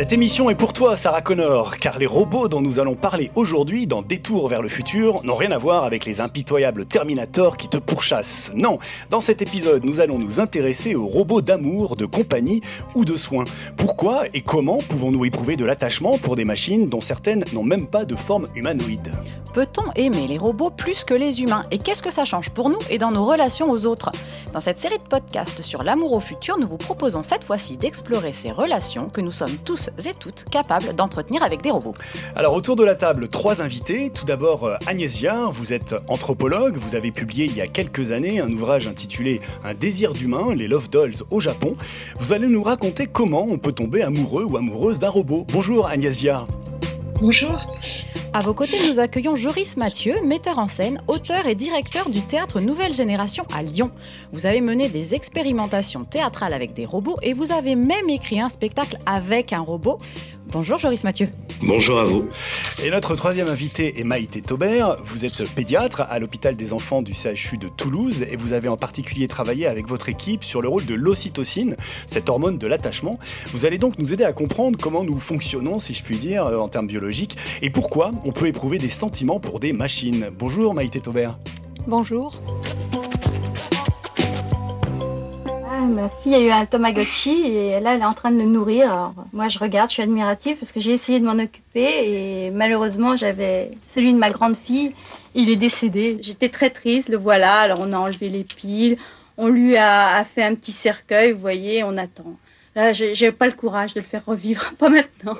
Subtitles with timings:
[0.00, 3.86] Cette émission est pour toi, Sarah Connor, car les robots dont nous allons parler aujourd'hui
[3.86, 7.76] dans Détour vers le futur n'ont rien à voir avec les impitoyables Terminators qui te
[7.76, 8.50] pourchassent.
[8.54, 8.78] Non,
[9.10, 12.62] dans cet épisode, nous allons nous intéresser aux robots d'amour, de compagnie
[12.94, 13.44] ou de soins.
[13.76, 18.06] Pourquoi et comment pouvons-nous éprouver de l'attachement pour des machines dont certaines n'ont même pas
[18.06, 19.12] de forme humanoïde?
[19.52, 21.64] Peut-on aimer les robots plus que les humains?
[21.72, 24.12] Et qu'est-ce que ça change pour nous et dans nos relations aux autres?
[24.52, 28.32] Dans cette série de podcasts sur l'amour au futur, nous vous proposons cette fois-ci d'explorer
[28.32, 31.94] ces relations que nous sommes tous et toutes capables d'entretenir avec des robots.
[32.36, 34.10] Alors autour de la table, trois invités.
[34.10, 38.40] Tout d'abord euh, Agnès vous êtes anthropologue, vous avez publié il y a quelques années
[38.40, 41.76] un ouvrage intitulé Un désir d'humain, les Love Dolls au Japon.
[42.18, 45.46] Vous allez nous raconter comment on peut tomber amoureux ou amoureuse d'un robot.
[45.52, 46.10] Bonjour Agnès.
[47.20, 47.66] Bonjour.
[48.32, 52.60] À vos côtés, nous accueillons Joris Mathieu, metteur en scène, auteur et directeur du théâtre
[52.60, 53.90] Nouvelle Génération à Lyon.
[54.32, 58.48] Vous avez mené des expérimentations théâtrales avec des robots et vous avez même écrit un
[58.48, 59.98] spectacle avec un robot.
[60.52, 61.28] Bonjour Joris Mathieu.
[61.62, 62.24] Bonjour à vous.
[62.82, 64.96] Et notre troisième invité est Maïté Taubert.
[65.04, 68.76] Vous êtes pédiatre à l'hôpital des enfants du CHU de Toulouse et vous avez en
[68.76, 73.20] particulier travaillé avec votre équipe sur le rôle de l'ocytocine, cette hormone de l'attachement.
[73.52, 76.68] Vous allez donc nous aider à comprendre comment nous fonctionnons, si je puis dire, en
[76.68, 80.30] termes biologiques, et pourquoi on peut éprouver des sentiments pour des machines.
[80.36, 81.38] Bonjour Maïté Taubert.
[81.86, 82.40] Bonjour.
[85.90, 88.90] Ma fille a eu un Tamagotchi et là elle est en train de le nourrir.
[88.92, 92.50] Alors, moi je regarde, je suis admirative parce que j'ai essayé de m'en occuper et
[92.50, 94.94] malheureusement j'avais celui de ma grande fille,
[95.34, 96.18] il est décédé.
[96.22, 97.60] J'étais très triste, le voilà.
[97.60, 98.98] Alors on a enlevé les piles,
[99.36, 102.36] on lui a, a fait un petit cercueil, vous voyez, on attend.
[102.76, 105.36] Là j'ai pas le courage de le faire revivre, pas maintenant.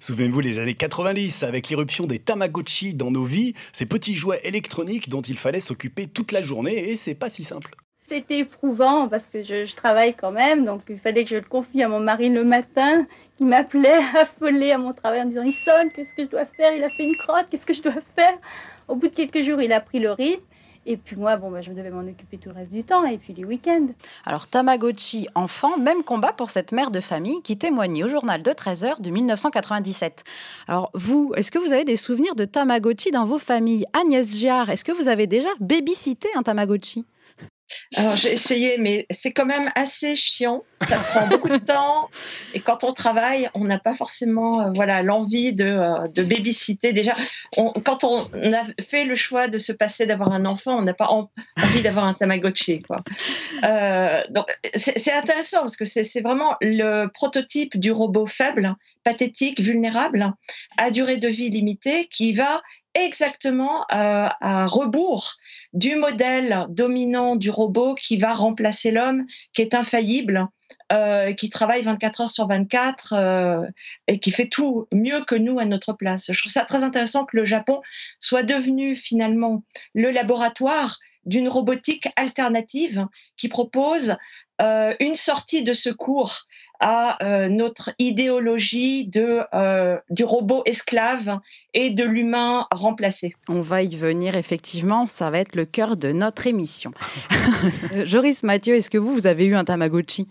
[0.00, 5.10] Souvenez-vous les années 90 avec l'irruption des Tamagotchi dans nos vies, ces petits jouets électroniques
[5.10, 7.70] dont il fallait s'occuper toute la journée et c'est pas si simple.
[8.10, 11.80] C'était éprouvant parce que je, travaille quand même, donc il fallait que je le confie
[11.84, 13.06] à mon mari le matin,
[13.36, 16.74] qui m'appelait affolé à mon travail en disant il sonne, qu'est-ce que je dois faire?
[16.74, 18.36] Il a fait une crotte, qu'est-ce que je dois faire?
[18.88, 20.44] Au bout de quelques jours, il a pris le rythme.
[20.86, 23.16] Et puis moi, bon, bah, je devais m'en occuper tout le reste du temps, et
[23.16, 23.86] puis les week-ends.
[24.24, 28.50] Alors Tamagotchi, enfant, même combat pour cette mère de famille qui témoignait au journal de
[28.50, 30.24] 13h de 1997.
[30.66, 33.86] Alors vous, est-ce que vous avez des souvenirs de Tamagotchi dans vos familles?
[33.92, 37.06] Agnès Giard, est-ce que vous avez déjà babysité un Tamagotchi?
[37.94, 40.64] Alors j'ai essayé, mais c'est quand même assez chiant.
[40.88, 42.08] Ça prend beaucoup de temps.
[42.54, 46.92] Et quand on travaille, on n'a pas forcément euh, voilà l'envie de, euh, de babysitter.
[46.92, 47.14] Déjà,
[47.56, 48.22] on, quand on
[48.52, 51.30] a fait le choix de se passer d'avoir un enfant, on n'a pas en,
[51.60, 52.82] envie d'avoir un Tamagotchi.
[52.82, 52.98] Quoi.
[53.62, 60.32] Euh, donc c'est intéressant parce que c'est vraiment le prototype du robot faible, pathétique, vulnérable,
[60.78, 62.62] à durée de vie limitée, qui va
[62.94, 65.34] exactement euh, à rebours
[65.72, 70.48] du modèle dominant du robot qui va remplacer l'homme, qui est infaillible,
[70.92, 73.66] euh, qui travaille 24 heures sur 24 euh,
[74.08, 76.32] et qui fait tout mieux que nous à notre place.
[76.32, 77.80] Je trouve ça très intéressant que le Japon
[78.18, 79.62] soit devenu finalement
[79.94, 84.16] le laboratoire d'une robotique alternative qui propose
[84.60, 86.46] euh, une sortie de secours
[86.80, 91.38] à euh, notre idéologie de, euh, du robot esclave
[91.72, 93.34] et de l'humain remplacé.
[93.48, 96.92] On va y venir effectivement, ça va être le cœur de notre émission.
[98.04, 100.28] Joris Mathieu, est-ce que vous, vous avez eu un Tamagotchi?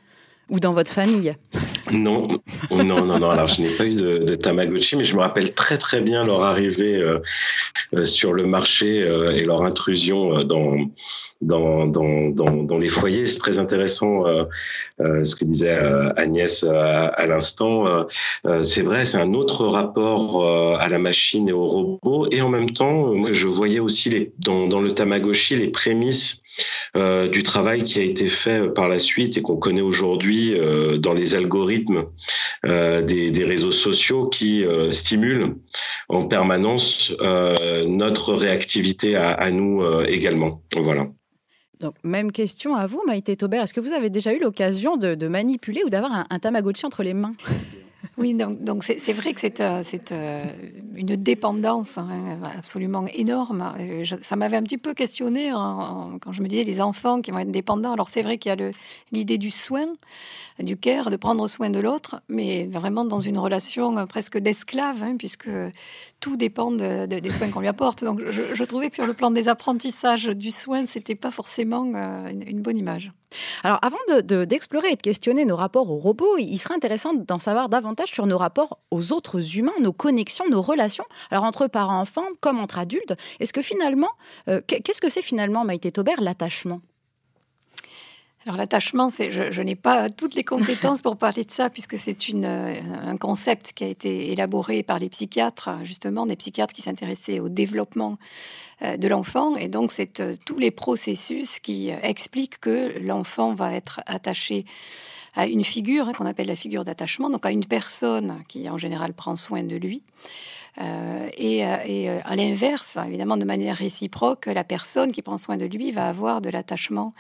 [0.49, 1.35] Ou dans votre famille?
[1.91, 2.39] Non,
[2.72, 3.29] non, non, non.
[3.29, 6.44] Alors, je n'ai pas eu de, Tamagotchi, mais je me rappelle très, très bien leur
[6.44, 7.19] arrivée euh,
[7.95, 10.78] euh, sur le marché euh, et leur intrusion dans,
[11.41, 13.25] dans, dans, dans, dans les foyers.
[13.25, 14.25] C'est très intéressant
[14.99, 15.78] ce que disait
[16.17, 18.07] Agnès à, à l'instant.
[18.63, 22.28] c'est vrai, c'est un autre rapport à la machine et au robot.
[22.31, 26.41] Et en même temps, moi, je voyais aussi les, dans, dans le Tamagotchi les prémices
[26.96, 30.97] euh, du travail qui a été fait par la suite et qu'on connaît aujourd'hui euh,
[30.97, 32.06] dans les algorithmes
[32.66, 35.56] euh, des, réseaux sociaux qui stimulent
[36.08, 37.14] en permanence
[37.88, 40.61] notre réactivité à, nous également.
[40.76, 41.08] Voilà.
[41.79, 43.64] Donc, même question à vous, Maïté Taubert.
[43.64, 47.14] Est-ce que vous avez déjà eu l'occasion de, manipuler ou d'avoir un Tamagotchi entre les
[47.14, 47.34] mains?
[48.17, 49.81] Oui, donc, c'est, vrai que c'est, euh,
[50.11, 50.43] euh,
[50.96, 52.09] une dépendance hein,
[52.57, 53.73] absolument énorme.
[54.22, 57.51] Ça m'avait un petit peu questionné quand je me disais les enfants qui vont être
[57.51, 57.93] dépendants.
[57.93, 58.72] Alors c'est vrai qu'il y a
[59.11, 59.87] l'idée du soin,
[60.59, 65.16] du care, de prendre soin de l'autre, mais vraiment dans une relation presque d'esclave, hein,
[65.17, 65.49] puisque
[66.19, 68.03] tout dépend de, de, des soins qu'on lui apporte.
[68.03, 72.29] Donc je, trouvais que sur le plan des apprentissages du soin, c'était pas forcément euh,
[72.29, 73.11] une, bonne image.
[73.63, 77.13] Alors, avant d'explorer de, de, et de questionner nos rapports aux robots, il serait intéressant
[77.13, 81.67] d'en savoir davantage sur nos rapports aux autres humains, nos connexions, nos relations, alors entre
[81.67, 83.13] parents-enfants comme entre adultes.
[83.39, 84.09] Est-ce que finalement,
[84.47, 86.81] euh, qu'est-ce que c'est finalement, Maïté Taubert, l'attachement?
[88.46, 92.46] Alors l'attachement, je, n'ai pas toutes les compétences pour parler de ça, puisque c'est une,
[92.46, 97.50] un concept qui a été élaboré par les psychiatres, justement, des psychiatres qui s'intéressaient au
[97.50, 98.18] développement
[98.82, 99.58] euh, de l'enfant.
[99.58, 104.66] Et donc, c'est euh, tous les processus qui expliquent que l'enfant va être attaché
[105.36, 108.78] à une figure hein, qu'on appelle la figure d'attachement, donc à une personne qui en
[108.78, 110.02] général prend soin de lui.
[110.79, 115.66] Euh, et, et, à l'inverse, évidemment, de manière réciproque, la personne qui prend soin de
[115.66, 117.14] lui va avoir de l'attachement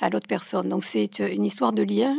[0.00, 0.68] à l'autre personne.
[0.68, 2.16] Donc c'est une histoire de lien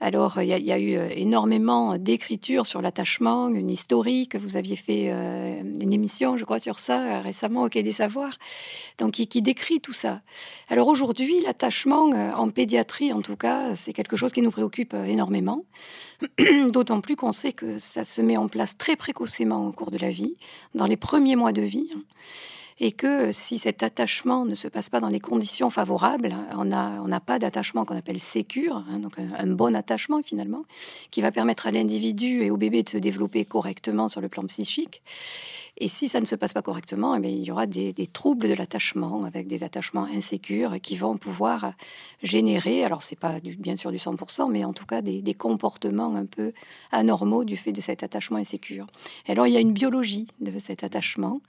[0.00, 4.36] alors, il y, a eu euh, énormément d'écritures sur l'attachement, une historique.
[4.36, 7.92] Vous aviez fait euh, une émission, je crois, sur ça euh, récemment au Quai des
[7.92, 8.34] Savoirs,
[8.98, 10.20] donc qui, décrit tout ça.
[10.68, 15.64] Alors aujourd'hui, l'attachement en pédiatrie, en tout cas, c'est quelque chose qui nous préoccupe énormément.
[16.68, 19.98] D'autant plus qu'on sait que ça se met en place très précocement au cours de
[19.98, 20.36] la vie,
[20.74, 21.90] dans les premiers mois de vie
[22.80, 27.20] et que si cet attachement ne se passe pas dans les conditions favorables, on n'a
[27.20, 30.64] pas d'attachement qu'on appelle sécure, hein, donc un, bon attachement finalement,
[31.10, 34.44] qui va permettre à l'individu et au bébé de se développer correctement sur le plan
[34.46, 35.02] psychique.
[35.78, 38.54] Et si ça ne se passe pas correctement, eh il y aura des, troubles de
[38.54, 41.72] l'attachement, avec des attachements insécures qui vont pouvoir
[42.22, 46.26] générer, alors c'est pas bien sûr du 100%, mais en tout cas des, comportements un
[46.26, 46.52] peu
[46.92, 48.86] anormaux du fait de cet attachement insécure.
[49.26, 51.40] Et alors il y a une biologie de cet attachement,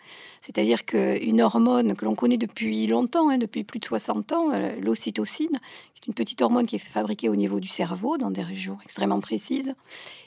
[0.41, 4.75] c'est-à-dire qu'une hormone que l'on connaît depuis longtemps, hein, depuis plus de 60 ans, euh,
[4.81, 5.59] l'ocytocine,
[6.07, 9.73] une petite hormone qui est fabriquée au niveau du cerveau, dans des régions extrêmement précises,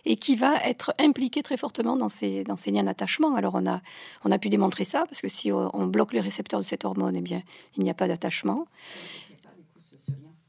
[0.05, 3.35] et qui va être impliquée très fortement dans ces, dans ces liens d'attachement.
[3.35, 3.81] Alors on a,
[4.25, 7.17] on a pu démontrer ça, parce que si on bloque les récepteurs de cette hormone,
[7.17, 7.43] eh bien,
[7.76, 8.67] il n'y a pas d'attachement.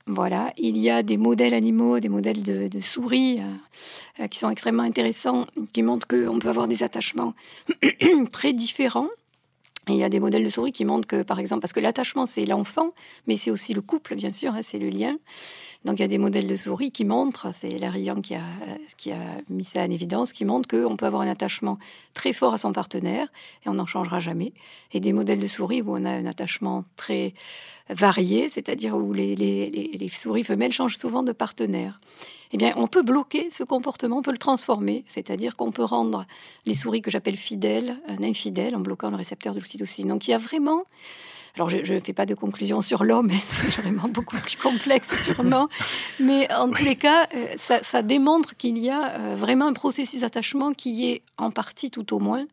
[0.07, 3.39] Voilà, il y a des modèles animaux, des modèles de, souris
[4.19, 7.35] euh, qui sont extrêmement intéressants, qui montrent qu'on peut avoir des attachements
[8.31, 9.09] très différents
[9.89, 12.25] il y a des modèles de souris qui montrent que, par exemple, parce que l'attachement,
[12.25, 12.93] c'est l'enfant,
[13.27, 15.17] mais c'est aussi le couple, bien sûr, hein, c'est le lien.
[15.85, 18.41] Donc il y a des modèles de souris qui montrent, c'est Larry qui a,
[18.97, 21.77] qui a mis ça en évidence, qui montrent qu'on peut avoir un attachement
[22.13, 23.29] très fort à son partenaire
[23.65, 24.53] et on n'en changera jamais.
[24.91, 27.33] Et des modèles de souris où on a un attachement très
[27.89, 31.99] varié, c'est-à-dire où les, les, les, souris femelles changent souvent de partenaire.
[32.51, 36.25] Eh bien, on peut bloquer ce comportement, on peut le transformer, c'est-à-dire qu'on peut rendre
[36.65, 40.07] les souris que j'appelle fidèles, un infidèle, en bloquant le récepteur de l'ocytocine.
[40.07, 40.83] Donc il y a vraiment
[41.55, 45.67] alors, je ne fais pas de conclusion sur l'homme, c'est vraiment beaucoup plus complexe sûrement.
[46.19, 50.21] Mais en tous les cas, euh, ça, démontre qu'il y a euh, vraiment un processus
[50.21, 52.45] d'attachement qui est en partie, tout au moins,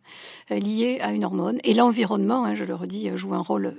[0.50, 1.58] euh, lié à une hormone.
[1.64, 3.74] Et l'environnement, hein, je le redis, joue un rôle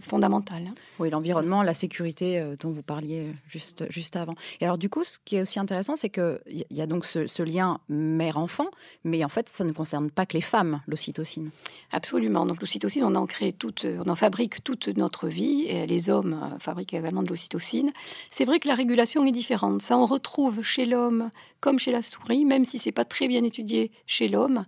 [0.00, 0.64] fondamental.
[0.68, 0.74] Hein.
[0.98, 4.34] Oui, l'environnement, la sécurité dont vous parliez juste, juste avant.
[4.60, 7.26] Et alors, du coup, ce qui est aussi intéressant, c'est qu'il y a donc ce,
[7.26, 8.66] ce lien mère-enfant,
[9.04, 11.50] mais en fait, ça ne concerne pas que les femmes, l'ocytocine.
[11.92, 12.46] Absolument.
[12.46, 16.40] Donc, l'ocytocine, on en crée toute, on en fabrique toute notre vie, et les hommes
[16.42, 17.92] euh, fabriquent également de l'ocytocine,
[18.30, 19.82] c'est vrai que la régulation est différente.
[19.82, 21.30] Ça, on retrouve chez l'homme
[21.60, 24.64] comme chez la souris, même si c'est pas très bien étudié chez l'homme,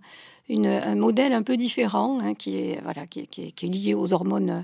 [0.49, 4.63] un modèle un peu différent hein, qui, est, voilà, qui, est, lié aux hormones,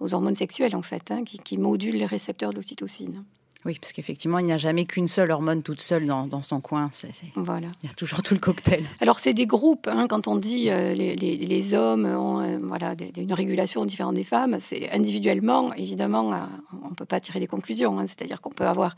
[0.00, 3.24] aux hormones sexuelles en fait, hein, qui, qui module les récepteurs de l'ocytocine.
[3.66, 6.60] Oui, parce qu'effectivement, il n'y a jamais qu'une seule hormone toute seule dans, dans son
[6.60, 6.88] coin.
[7.34, 7.66] Voilà.
[7.82, 8.84] Il y a toujours tout le cocktail.
[9.00, 9.88] Alors, c'est des groupes.
[9.88, 14.14] Hein, quand on dit euh, les, les, les, hommes ont euh, voilà, une régulation différente
[14.14, 16.36] des femmes, c'est individuellement, évidemment, euh,
[16.84, 17.98] on ne peut pas tirer des conclusions.
[17.98, 18.06] Hein.
[18.06, 18.94] c'est-à-dire qu'on peut avoir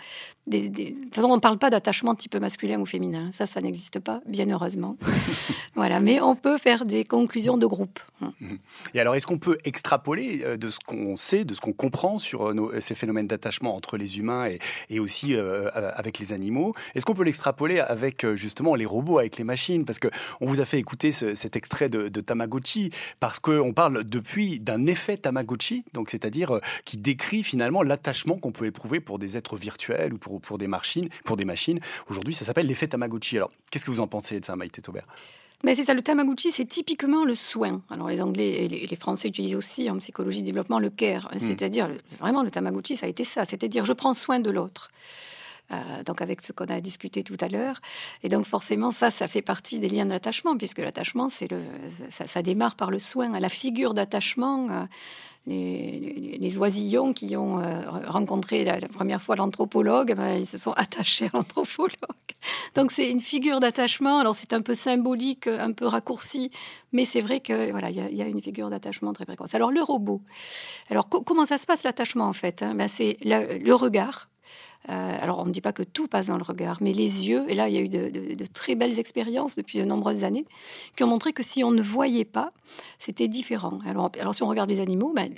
[0.46, 3.30] des, De toute façon, on ne parle pas d'attachement type masculin ou féminin.
[3.32, 4.98] Ça, ça n'existe pas, bien heureusement.
[5.76, 5.98] voilà.
[5.98, 8.00] Mais on peut faire des conclusions de groupe.
[8.20, 8.58] Mhm.
[8.92, 12.52] Et alors, est-ce qu'on peut extrapoler de ce qu'on sait, de ce qu'on comprend sur
[12.80, 14.57] ces phénomènes d'attachement entre les humains et
[14.90, 16.74] et, aussi euh, euh, avec les animaux.
[16.94, 19.84] Est-ce qu'on peut l'extrapoler avec euh, justement les robots, avec les machines?
[19.84, 20.08] Parce que
[20.40, 25.16] on vous a fait écouter cet extrait de, Tamagotchi parce qu'on parle depuis d'un effet
[25.16, 30.18] Tamagotchi, donc c'est-à-dire qui décrit finalement l'attachement qu'on peut éprouver pour des êtres virtuels ou
[30.18, 31.08] pour, des machines.
[31.24, 31.80] Pour des machines.
[32.08, 33.36] Aujourd'hui, ça s'appelle l'effet Tamagotchi.
[33.36, 35.06] Alors, qu'est-ce que vous en pensez de ça, Maïté Taubert?
[35.64, 37.82] Mais c'est ça, le Tamagotchi, c'est typiquement le soin.
[37.90, 41.38] Alors les Anglais et les, Français utilisent aussi en psychologie de développement le care, hmm.
[41.40, 41.88] c'est-à-dire
[42.20, 44.90] vraiment le Tamagotchi, ça a été ça, c'est-à-dire je prends soin de l'autre.
[45.70, 47.80] Euh, donc avec ce qu'on a discuté tout à l'heure.
[48.22, 51.60] Et donc forcément, ça, ça fait partie des liens d'attachement, puisque l'attachement, c'est le,
[52.10, 54.66] ça, démarre par le soin, la figure d'attachement.
[54.70, 54.84] Euh,
[55.46, 61.26] les, oisillons qui ont euh, rencontré la, première fois l'anthropologue, ben, ils se sont attachés
[61.26, 61.96] à l'anthropologue.
[62.75, 64.18] Donc c'est une figure d'attachement.
[64.18, 66.50] Alors c'est un peu symbolique, un peu raccourci,
[66.92, 69.54] mais c'est vrai que voilà, il y, a une figure d'attachement très précoce.
[69.54, 70.20] Alors le robot.
[70.90, 72.75] Alors comment ça se passe l'attachement en fait hein?
[72.75, 74.28] Ben, C'est le regard
[74.88, 77.44] Euh, alors, on ne dit pas que tout passe dans le regard, mais les yeux,
[77.49, 80.47] et là, il y a eu de, très belles expériences depuis de nombreuses années,
[80.97, 82.52] qui ont montré que si on ne voyait pas,
[82.98, 83.78] c'était différent.
[83.87, 85.32] Alors, alors, si on regarde les animaux, ben,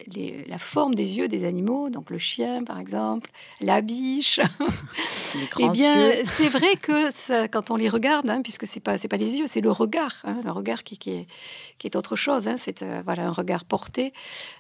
[0.47, 4.41] la forme des yeux des animaux, donc le chien, par exemple, la biche,
[5.59, 9.37] eh bien, c'est vrai que quand on les regarde, hein, puisque c'est pas, pas les
[9.37, 11.27] yeux, c'est le regard, hein, le regard qui, qui, est,
[11.79, 14.13] qui est autre chose, hein, c'est euh, voilà, un regard porté.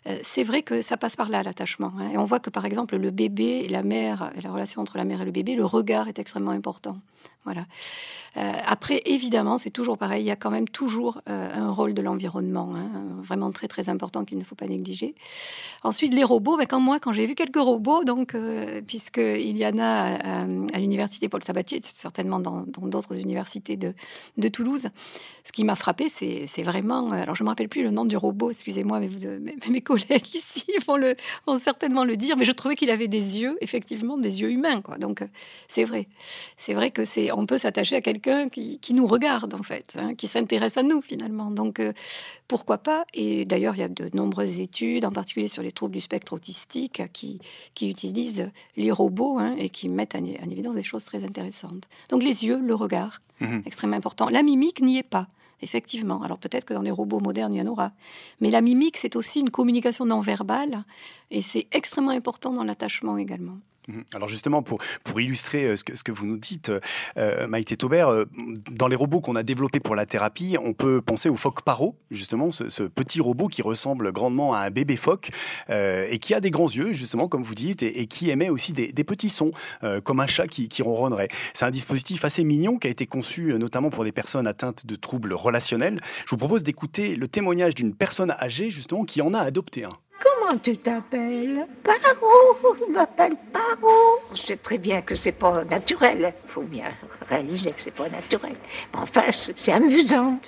[0.06, 1.92] Euh, c'est vrai que ça passe par là, l'attachement.
[2.12, 5.04] et on voit que, par exemple, le bébé et la mère, la relation entre la
[5.04, 6.98] mère et le bébé, le regard est extrêmement important.
[7.44, 7.64] Voilà.
[8.36, 10.22] Euh, après, évidemment, c'est toujours pareil.
[10.22, 12.88] Il y a quand même toujours euh, un rôle de l'environnement, hein,
[13.20, 15.14] vraiment très très important qu'il ne faut pas négliger.
[15.82, 16.56] Ensuite, les robots.
[16.56, 20.44] Ben, quand moi, quand j'ai vu quelques robots, donc euh, puisque il y en a
[20.72, 23.94] à, l'université Paul Sabatier, certainement dans d'autres universités de,
[24.36, 24.88] de, Toulouse,
[25.42, 27.08] ce qui m'a frappé, c'est vraiment.
[27.08, 28.50] Alors, je me rappelle plus le nom du robot.
[28.50, 31.16] Excusez-moi, mais mes collègues ici vont, le,
[31.46, 32.36] vont certainement le dire.
[32.36, 34.82] Mais je trouvais qu'il avait des yeux, effectivement, des yeux humains.
[34.82, 34.98] Quoi.
[34.98, 35.24] Donc,
[35.66, 36.06] c'est vrai.
[36.56, 37.30] C'est vrai que c'est.
[37.40, 41.00] On peut s'attacher à quelqu'un qui, nous regarde, en fait, hein, qui s'intéresse à nous,
[41.00, 41.50] finalement.
[41.50, 41.94] Donc, euh,
[42.48, 43.06] pourquoi pas?
[43.14, 46.34] Et d'ailleurs, il y a de nombreuses études, en particulier sur les troubles du spectre
[46.34, 47.40] autistique, qui,
[47.72, 51.88] qui utilisent les robots hein, et qui mettent en, évidence des choses très intéressantes.
[52.10, 53.62] Donc, les yeux, le regard, mhm.
[53.64, 54.28] extrêmement important.
[54.28, 55.28] La mimique n'y est pas.
[55.62, 56.22] Effectivement.
[56.22, 57.92] Alors peut-être que dans des robots modernes, il y en aura.
[58.40, 60.84] Mais la mimique, c'est aussi une communication non verbale
[61.30, 63.58] et c'est extrêmement important dans l'attachement également.
[63.90, 64.04] Mhm.
[64.14, 66.70] Alors justement, pour, pour illustrer euh, ce que, ce que vous nous dites,
[67.16, 68.24] euh, Maïté Taubert, euh,
[68.70, 71.96] dans les robots qu'on a développés pour la thérapie, on peut penser au phoque paro,
[72.10, 75.30] justement, ce, petit robot qui ressemble grandement à un bébé phoque
[75.68, 79.04] et qui a des grands yeux, justement, comme vous dites, et, qui émet aussi des,
[79.04, 79.52] petits sons,
[80.04, 81.28] comme un chat qui, qui ronronnerait.
[81.54, 84.96] C'est un dispositif assez mignon qui a été conçu notamment pour des personnes atteintes de
[84.96, 86.00] troubles relationnels.
[86.26, 89.96] Je vous propose d'écouter le témoignage d'une personne âgée, justement, qui en a adopté un.
[90.22, 91.66] Comment tu t'appelles?
[91.82, 94.18] Paro, je m'appelle Paro.
[94.30, 96.34] On sait très bien que c'est pas naturel.
[96.46, 96.92] Il faut bien
[97.28, 98.54] réaliser que c'est pas naturel.
[98.92, 100.38] Enfin, c'est amusant.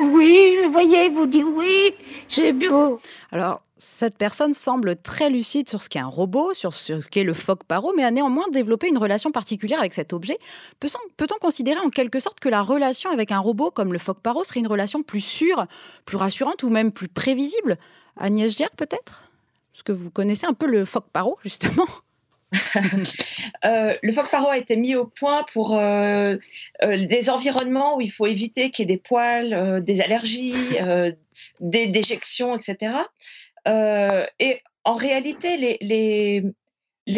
[0.00, 1.94] Oui, je voyais, vous dites oui,
[2.28, 2.98] c'est beau.
[3.30, 7.34] Alors, cette personne semble très lucide sur ce qu'est un robot, sur ce qu'est le
[7.34, 10.38] phoque paro, mais a néanmoins développé une relation particulière avec cet objet.
[10.80, 14.44] Peut-on considérer en quelque sorte que la relation avec un robot comme le phoque paro
[14.44, 15.66] serait une relation plus sûre,
[16.04, 17.78] plus rassurante ou même plus prévisible?
[18.16, 19.30] Agnès Gier, peut-être?
[19.72, 21.88] Parce que vous connaissez un peu le phoque paro, justement.
[23.64, 26.36] Euh, le phoque paro a été mis au point pour euh,
[26.82, 30.54] euh, des environnements où il faut éviter qu'il y ait des poils, des allergies,
[31.60, 32.92] des déjections, etc.
[33.66, 36.44] et en réalité, les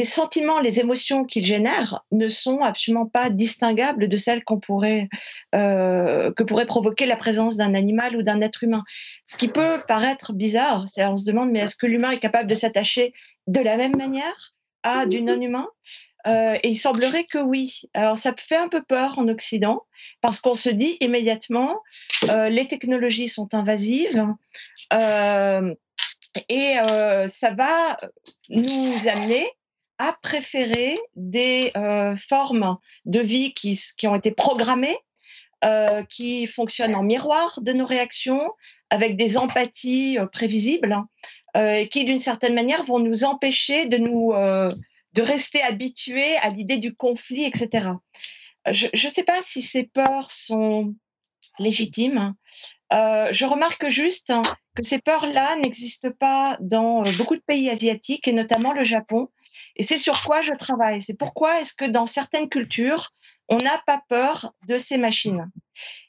[0.04, 5.08] sentiments, les émotions qu'il génère ne sont absolument pas distinguables de celles qu'on pourrait,
[5.54, 8.82] euh, que pourrait provoquer la présence d'un animal ou d'un être humain.
[9.24, 12.48] Ce qui peut paraître bizarre, c'est on se demande mais est-ce que l'humain est capable
[12.48, 13.12] de s'attacher
[13.46, 15.68] de la même manière à du non-humain?
[16.26, 17.82] Euh, Et il semblerait que oui.
[17.94, 19.84] Alors ça fait un peu peur en Occident
[20.20, 21.80] parce qu'on se dit immédiatement
[22.24, 24.26] euh, les technologies sont invasives.
[26.48, 26.74] et
[27.26, 27.96] ça va
[28.50, 29.46] nous amener
[29.98, 34.96] a préféré des euh, formes de vie qui, qui, ont été programmées,
[35.64, 38.52] euh, qui fonctionnent en miroir de nos réactions,
[38.90, 40.96] avec des empathies euh, prévisibles,
[41.58, 46.76] et qui, d'une certaine manière, vont nous empêcher de, nous, de rester habitués à l'idée
[46.76, 47.92] du conflit, etc.
[48.70, 50.94] Je ne sais pas si ces peurs sont
[51.58, 52.34] légitimes.
[52.90, 54.34] je remarque juste
[54.74, 59.30] que ces peurs-là n'existent pas dans beaucoup de pays asiatiques, et notamment le Japon,
[59.76, 61.00] et c'est sur quoi je travaille.
[61.00, 63.10] C'est pourquoi est-ce que dans certaines cultures,
[63.48, 65.50] on n'a pas peur de ces machines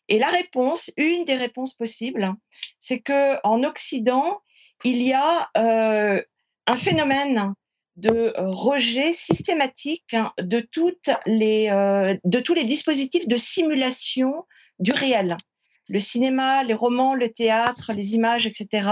[0.07, 2.33] Et la réponse, une des réponses possibles,
[2.79, 4.41] c'est que en Occident,
[4.83, 6.21] il y a euh,
[6.65, 7.53] un phénomène
[7.97, 10.59] de rejet systématique euh, de
[12.39, 14.45] tous les dispositifs de simulation
[14.79, 15.37] du réel
[15.87, 18.89] le cinéma, les romans, le théâtre, les images, etc.,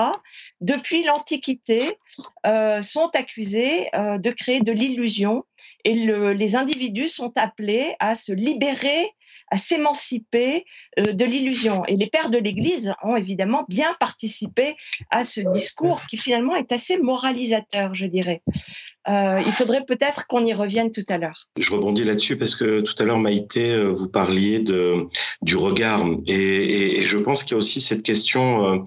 [0.62, 1.98] depuis l'Antiquité,
[2.46, 5.44] euh, sont accusés euh, de créer de l'illusion
[5.86, 9.08] et les individus sont appelés à se libérer,
[9.52, 10.66] à s'émanciper
[11.00, 11.86] euh, de l'illusion.
[11.86, 14.76] Et les pères de l'Église ont évidemment bien participé
[15.12, 18.42] à ce discours qui finalement est assez moralisateur, je dirais.
[19.08, 21.48] Euh, il faudrait peut-être qu'on y revienne tout à l'heure.
[21.60, 24.64] Je rebondis là-dessus parce que tout à l'heure, Maïté, euh, vous parliez
[25.42, 26.06] du regard.
[26.28, 28.84] Et, je pense qu'il y a aussi cette question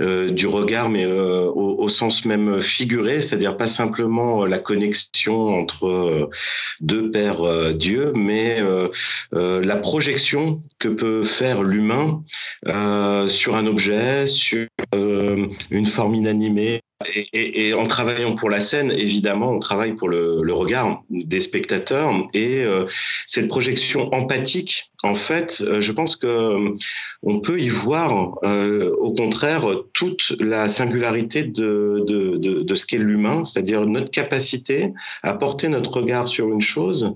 [0.00, 6.28] euh, du regard, mais au, sens même figuré, c'est-à-dire pas simplement la connexion entre
[6.80, 8.62] deux pères Dieu, mais
[9.32, 12.22] la projection que peut faire l'humain
[13.28, 19.60] sur un objet, sur une forme inanimée et, en travaillant pour la scène, évidemment, on
[19.60, 22.86] travaille pour le, regard des spectateurs et euh,
[23.28, 24.90] cette projection empathique.
[25.04, 26.74] En fait, euh, je pense que euh,
[27.22, 32.98] on peut y voir, au contraire, toute la singularité de, de, de, de ce qu'est
[32.98, 37.14] l'humain, c'est-à-dire notre capacité à porter notre regard sur une chose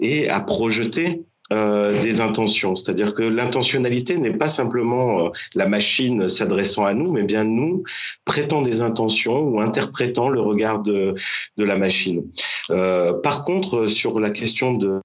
[0.00, 2.76] et à projeter euh, des intentions.
[2.76, 7.82] C'est-à-dire que l'intentionnalité n'est pas simplement euh, la machine s'adressant à nous, mais bien nous
[8.24, 11.16] prêtant des intentions ou interprétant le regard de,
[11.56, 12.22] la machine.
[12.70, 15.00] Euh, par contre, sur la question de,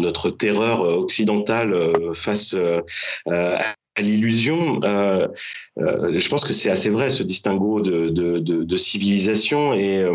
[0.00, 1.74] notre terreur occidentale
[2.14, 2.54] face
[3.26, 4.80] à l'illusion,
[5.76, 10.06] je pense que c'est assez vrai ce distinguo de, civilisation et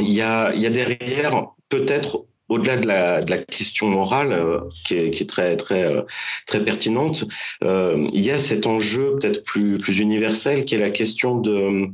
[0.00, 5.10] il y a derrière peut-être au-delà de la, de la, question morale, euh, qui, est,
[5.10, 6.02] qui, est, très très euh,
[6.46, 7.24] très pertinente,
[7.64, 11.86] euh, il y a cet enjeu peut-être plus plus universel qui est la question de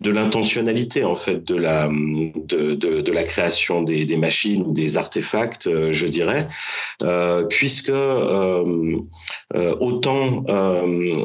[0.00, 4.72] de l'intentionnalité en fait de la de, de, de la création des, des, machines ou
[4.72, 6.48] des artefacts, je dirais,
[7.50, 7.92] puisque
[9.80, 10.44] autant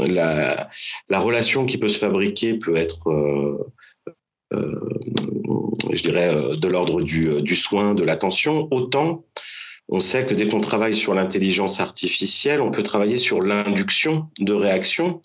[0.07, 0.69] la
[1.09, 3.63] la relation qui peut se fabriquer peut être
[5.91, 9.23] je dirais, euh, de l'ordre du, euh, du, soin, de l'attention, autant
[9.89, 14.53] on sait que dès qu'on travaille sur l'intelligence artificielle, on peut travailler sur l'induction de
[14.53, 15.21] réaction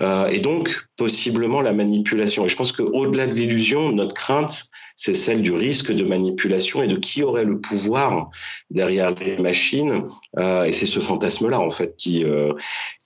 [0.00, 2.44] euh, et donc possiblement la manipulation.
[2.44, 6.88] Et je pense qu'au-delà de l'illusion, notre crainte, c'est celle du risque de manipulation et
[6.88, 8.30] de qui aurait le pouvoir
[8.70, 10.06] derrière les machines.
[10.38, 12.54] Euh, et c'est ce fantasme-là, en fait, euh,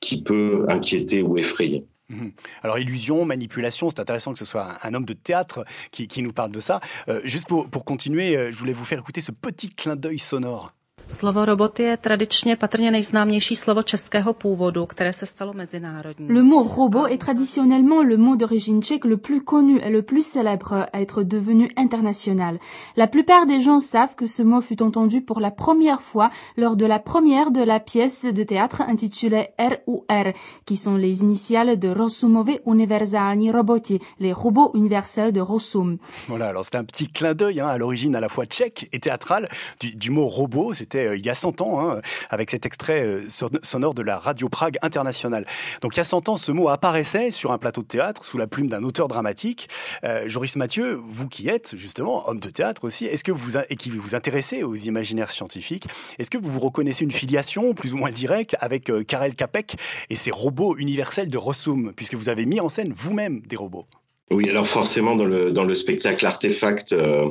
[0.00, 1.84] qui peut inquiéter ou effrayer.
[2.12, 2.32] Mhm.
[2.62, 6.52] Alors illusion, manipulation, c'est intéressant que ce soit un, homme de théâtre qui, nous parle
[6.52, 6.80] de ça.
[7.08, 10.18] Euh, juste pour, pour continuer, euh, je voulais vous faire écouter ce petit clin d'œil
[10.18, 10.72] sonore.
[11.08, 16.28] Slovo robot je tradičně patrně nejznámější slovo českého původu, které se stalo mezinárodní.
[16.28, 20.26] Le mot robot est traditionnellement le mot d'origine tchèque le plus connu et le plus
[20.26, 22.58] célèbre à être devenu international.
[22.96, 26.76] La plupart des gens savent que ce mot fut entendu pour la première fois lors
[26.76, 30.32] de la première de la pièce de théâtre intitulée RUR,
[30.64, 35.98] qui sont les initiales de Rosumovi Univerzalni Roboti, les robots universels de Rosum.
[36.28, 38.98] Voilà, alors c'est un petit clin d'œil hein, à l'origine à la fois tchèque et
[38.98, 39.48] théâtrale
[39.80, 40.72] du, du mot robot.
[40.94, 42.00] Euh, il y a 100 ans, hein,
[42.30, 43.22] avec cet extrait euh,
[43.62, 45.46] sonore de la Radio Prague internationale.
[45.80, 48.38] Donc il y a 100 ans, ce mot apparaissait sur un plateau de théâtre sous
[48.38, 49.68] la plume d'un auteur dramatique.
[50.04, 53.76] Euh, Joris Mathieu, vous qui êtes justement homme de théâtre aussi, est-ce que vous et
[53.76, 55.86] qui vous intéressez aux imaginaires scientifiques,
[56.18, 59.76] est-ce que vous vous reconnaissez une filiation plus ou moins directe avec Karel Capek
[60.10, 63.86] et ses robots universels de Rossum, puisque vous avez mis en scène vous-même des robots?
[64.30, 67.30] Oui, alors forcément dans le dans le spectacle Artefact euh,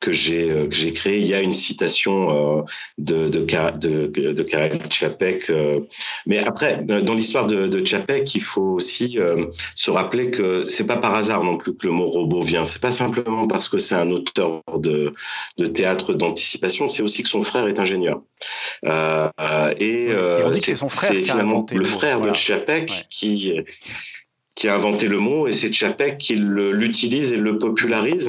[0.00, 2.62] que j'ai euh, que j'ai créé, il y a une citation euh,
[2.96, 3.40] de de
[3.78, 5.50] de, de Karel Čapek.
[6.26, 9.18] mais après, dans l'histoire de, de Čapek, il faut aussi
[9.74, 12.64] se rappeler que c'est pas par hasard non plus que le mot robot vient.
[12.64, 15.12] C'est pas simplement parce que c'est un auteur de
[15.58, 18.22] de théâtre d'anticipation, c'est aussi que son frère est ingénieur.
[18.84, 20.08] et,
[20.44, 23.52] on dit que c'est son frère qui a inventé le, frère de Čapek qui
[24.58, 28.28] qui a inventé le mot et c'est Chapek qui l'utilise et le popularise.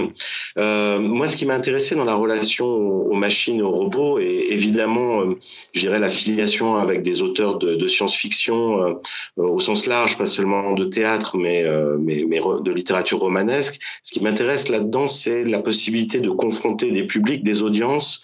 [0.59, 4.45] Euh, moi, ce qui m'a intéressé dans la relation aux machines et aux robots est
[4.51, 5.39] évidemment, euh,
[5.73, 6.09] je dirais, la
[6.79, 8.93] avec des auteurs de, science-fiction euh,
[9.37, 13.79] au sens large, pas seulement de théâtre, mais, euh, mais, mais de littérature romanesque.
[14.03, 18.21] Ce qui m'intéresse là-dedans, c'est la possibilité de confronter des publics, des audiences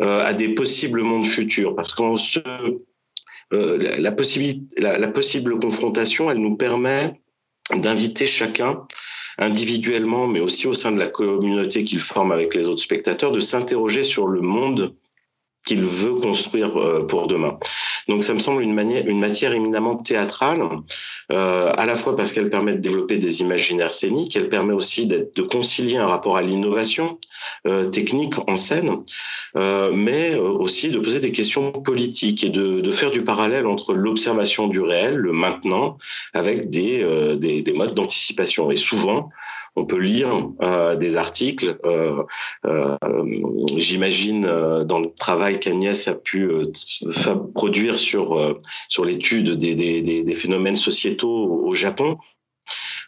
[0.00, 1.74] euh, à des possibles mondes futurs.
[1.74, 2.40] Parce qu'en ce
[3.50, 7.20] la, possibilité, la, la, possible confrontation, elle nous permet
[7.70, 8.86] d'inviter chacun
[9.38, 13.40] individuellement, mais aussi au sein de la communauté qu'il forme avec les autres spectateurs, de
[13.40, 14.94] s'interroger sur le monde
[15.64, 17.58] qu'il veut construire euh, pour demain.
[18.08, 20.62] Donc ça me semble une, manière, une matière éminemment théâtrale,
[21.30, 25.06] euh, à la fois parce qu'elle permet de développer des imaginaires scéniques, elle permet aussi
[25.06, 27.18] de concilier un rapport à l'innovation
[27.66, 29.02] euh, technique en scène,
[29.56, 33.94] euh, mais aussi de poser des questions politiques et de, de faire du parallèle entre
[33.94, 35.98] l'observation du réel, le maintenant,
[36.34, 38.70] avec des, euh, des, des modes d'anticipation.
[38.70, 39.30] Et souvent,
[39.76, 41.78] on peut lire euh, des articles.
[41.84, 42.22] Euh,
[42.66, 42.96] euh,
[43.76, 44.42] j'imagine
[44.84, 46.50] dans le travail qu'Agnès a pu
[47.54, 48.58] produire sur
[48.88, 52.18] sur l'étude des, des, des, phénomènes sociétaux au Japon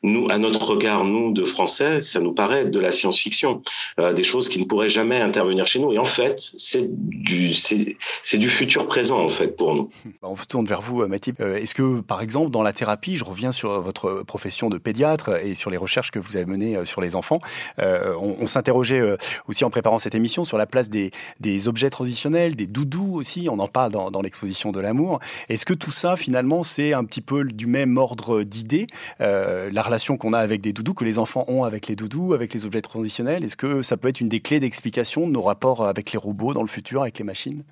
[0.05, 3.63] nous, à notre regard, nous, de Français, ça nous paraît de la science-fiction,
[3.99, 5.93] euh, des choses qui ne pourraient jamais intervenir chez nous.
[5.93, 7.55] Et en fait, c'est du,
[8.49, 9.91] futur présent, en fait, pour nous.
[10.23, 11.39] Bah, on se tourne vers vous, Mathilde.
[11.41, 15.31] Euh, est-ce que, par exemple, dans la thérapie, je reviens sur votre profession de pédiatre
[15.45, 17.41] et sur les recherches que vous avez menées euh, sur les enfants,
[17.79, 19.17] on, s'interrogeait
[19.49, 21.11] aussi en préparant cette émission sur la place des,
[21.69, 25.19] objets transitionnels, des doudous aussi, on en parle dans, l'exposition de l'amour.
[25.49, 28.87] Est-ce que tout ça, finalement, c'est un petit peu du même ordre d'idées
[29.95, 32.67] relation qu'on a avec des doudous, que les enfants ont avec les doudous, avec les
[32.67, 36.11] objets transitionnels Est-ce que ça peut être une des clés d'explication de nos rapports avec
[36.11, 37.63] les robots dans le futur, avec les machines?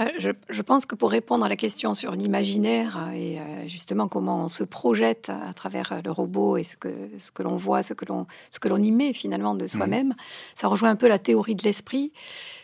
[0.00, 4.44] Euh, je, pense que pour répondre à la question sur l'imaginaire et euh, justement comment
[4.44, 7.92] on se projette à travers le robot et ce que, ce que l'on voit, ce
[7.94, 10.16] que l'on, ce que l'on y met finalement de soi-même, mmh.
[10.56, 12.10] ça rejoint un peu la théorie de l'esprit.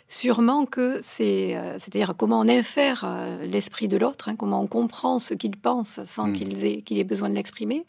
[0.08, 3.06] Sûrement que c'est, euh, c'est-à-dire comment on infère
[3.42, 6.32] l'esprit de l'autre, hein, comment on comprend ce qu'il pense sans mmh.
[6.32, 7.84] qu'il, ait, qu'il ait besoin de l'exprimer.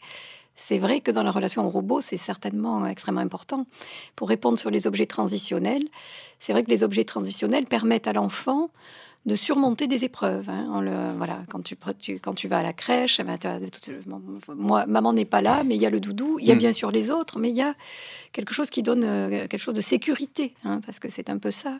[0.62, 3.66] C'est vrai que dans la relation au robot, c'est certainement extrêmement important.
[4.14, 5.82] Pour répondre sur les objets transitionnels,
[6.38, 8.68] c'est vrai que les objets transitionnels permettent à l'enfant
[9.24, 10.50] de surmonter des épreuves.
[10.50, 10.82] Hein.
[10.82, 11.76] le, voilà, quand tu,
[12.20, 13.38] quand tu vas à la crèche, eh ben,
[14.54, 16.58] moi, maman n'est pas là, mais il y a le doudou, il y a mm.
[16.58, 17.74] bien sûr les autres, mais il y a
[18.32, 21.50] quelque chose qui donne euh, quelque chose de sécurité, hein, parce que c'est un peu
[21.50, 21.78] ça.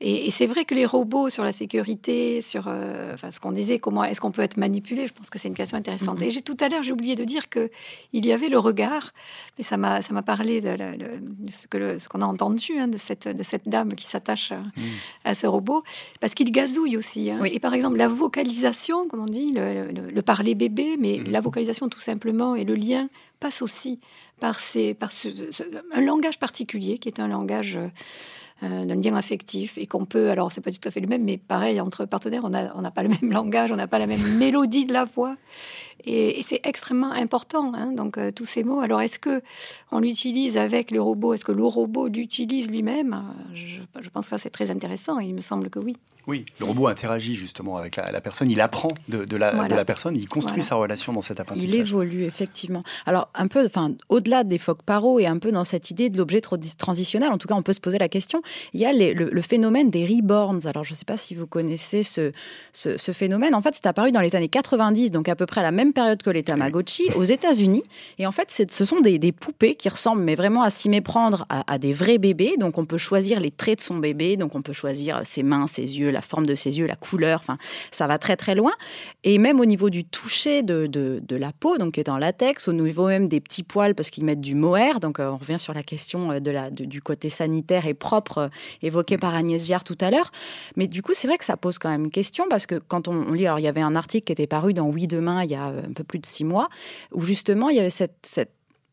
[0.00, 3.78] Et, c'est vrai que les robots sur la sécurité, sur euh, enfin, ce qu'on disait,
[3.78, 6.20] comment est-ce qu'on peut être manipulé, je pense que c'est une question intéressante.
[6.20, 6.24] Mm-hmm.
[6.24, 7.70] Et j'ai tout à l'heure, j'ai oublié de dire que
[8.12, 9.12] il y avait le regard,
[9.56, 10.76] mais ça m'a ça m'a parlé de,
[11.48, 14.52] ce que ce qu'on a entendu hein, de cette de cette dame qui s'attache
[15.24, 15.34] à, mm.
[15.34, 15.84] ce robot,
[16.20, 17.30] parce qu'il gazouille aussi.
[17.30, 17.44] Hein.
[17.44, 21.30] Et par exemple, la vocalisation, comme on dit, le, parler bébé, mais mm-hmm.
[21.30, 23.08] la vocalisation tout simplement et le lien
[23.40, 24.00] passe aussi
[24.40, 25.10] par, ces, par
[25.92, 27.78] un langage particulier qui est un langage
[28.64, 31.22] euh, d'un lien affectif et qu'on peut, alors c'est pas tout à fait le même,
[31.22, 34.36] mais pareil, entre partenaires, on n'a pas le même langage, on n'a pas la même
[34.38, 35.36] mélodie de la voix.
[36.04, 38.80] Et, c'est extrêmement important, hein, donc euh, tous ces mots.
[38.80, 39.42] Alors est-ce que
[39.92, 41.34] on l'utilise avec le robot?
[41.34, 43.22] Est-ce que le robot l'utilise lui-même?
[43.54, 45.96] Je, je pense que ça c'est très intéressant et il me semble que oui.
[46.26, 50.62] Oui, le robot interagit justement avec la, personne, il apprend de, la, personne, il construit
[50.62, 51.70] sa relation dans cet apprentissage.
[51.70, 52.82] Il évolue, effectivement.
[53.04, 56.16] Alors, un peu, enfin, au-delà des phoques paro et un peu dans cette idée de
[56.16, 58.40] l'objet transitionnel, en tout cas, on peut se poser la question,
[58.72, 60.66] il y a le, phénomène des reborns.
[60.66, 62.32] Alors, je ne sais pas si vous connaissez ce,
[62.72, 63.54] ce, phénomène.
[63.54, 65.92] En fait, c'est apparu dans les années 90, donc à peu près à la même
[65.94, 67.84] période que les Tamagotchi, aux États-Unis.
[68.18, 71.78] Et en fait, ce sont des, poupées qui ressemblent, mais vraiment à s'y méprendre, à,
[71.78, 72.56] des vrais bébés.
[72.58, 75.66] Donc, on peut choisir les traits de son bébé, donc on peut choisir ses mains,
[75.66, 77.58] ses yeux, la forme de ses yeux, la couleur, enfin,
[77.90, 78.72] ça va très très loin.
[79.22, 82.68] Et même au niveau du toucher de, de, la peau, donc qui est en latex,
[82.68, 85.58] au niveau même des petits poils, parce qu'ils mettent du mohair, donc euh, on revient
[85.58, 88.48] sur la question euh, de la, du côté sanitaire et propre euh,
[88.82, 90.30] évoqué par Agnès Giard tout à l'heure.
[90.76, 93.32] Mais du coup, c'est vrai que ça pose quand même question, parce que quand on,
[93.32, 95.54] lit, alors il y avait un article qui était paru dans Oui Demain il y
[95.54, 96.68] a un peu plus de six mois,
[97.12, 98.26] où justement il y avait cette,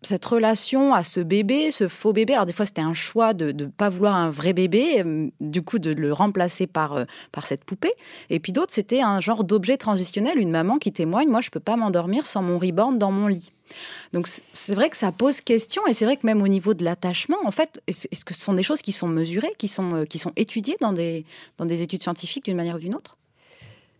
[0.01, 2.33] cette relation à ce bébé, ce faux bébé.
[2.33, 5.61] Alors des fois c'était un choix de ne pas vouloir un vrai bébé, euh, du
[5.61, 7.91] coup de le remplacer par, euh, par cette poupée.
[8.29, 11.59] Et puis d'autres c'était un genre d'objet transitionnel, une maman qui témoigne, moi je peux
[11.59, 13.51] pas m'endormir sans mon reborn dans mon lit.
[14.11, 16.83] Donc c'est vrai que ça pose question et c'est vrai que même au niveau de
[16.83, 20.05] l'attachement, en fait, est-ce que ce sont des choses qui sont mesurées, qui sont, euh,
[20.05, 21.25] qui sont étudiées dans des,
[21.57, 23.17] dans des études scientifiques d'une manière ou d'une autre?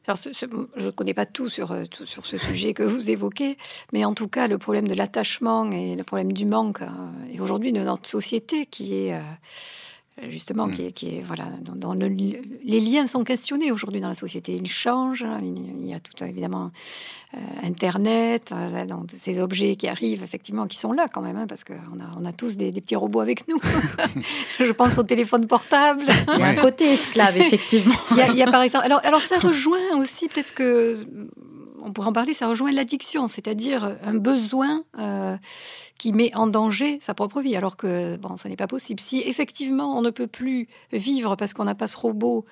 [0.08, 3.58] Je ne connais pas tout sur, euh, sur ce sujet que vous évoquez,
[3.94, 6.88] mais en tout cas, le problème de l'attachement et le problème du manque, euh,
[7.32, 9.20] et aujourd'hui de notre société qui est...
[10.22, 10.72] Euh, justement, mm.
[10.72, 14.54] qui, est, qui, est, voilà, dans, le, les liens sont questionnés aujourd'hui dans la société.
[14.54, 15.26] Ils changent.
[15.42, 16.72] Il y a tout évidemment
[17.34, 21.64] euh, Internet, euh, ces objets qui arrivent effectivement, qui sont là quand même, hein, parce
[21.64, 23.60] qu'on a, on a tous des, petits robots avec nous.
[24.60, 26.04] Je pense au téléphone portable.
[26.34, 27.96] Il y a un côté esclave, effectivement.
[28.12, 28.86] il, y a, par exemple.
[28.86, 31.04] Alors, alors ça rejoint aussi peut-être que
[31.84, 35.38] on pourrait en parler, ça rejoint l'addiction, c'est-à-dire un besoin euh,
[35.98, 39.00] qui met en danger sa propre vie, alors que ça n'est pas possible.
[39.00, 42.46] Si effectivement on ne peut plus vivre parce qu'on n'a pas ce robot,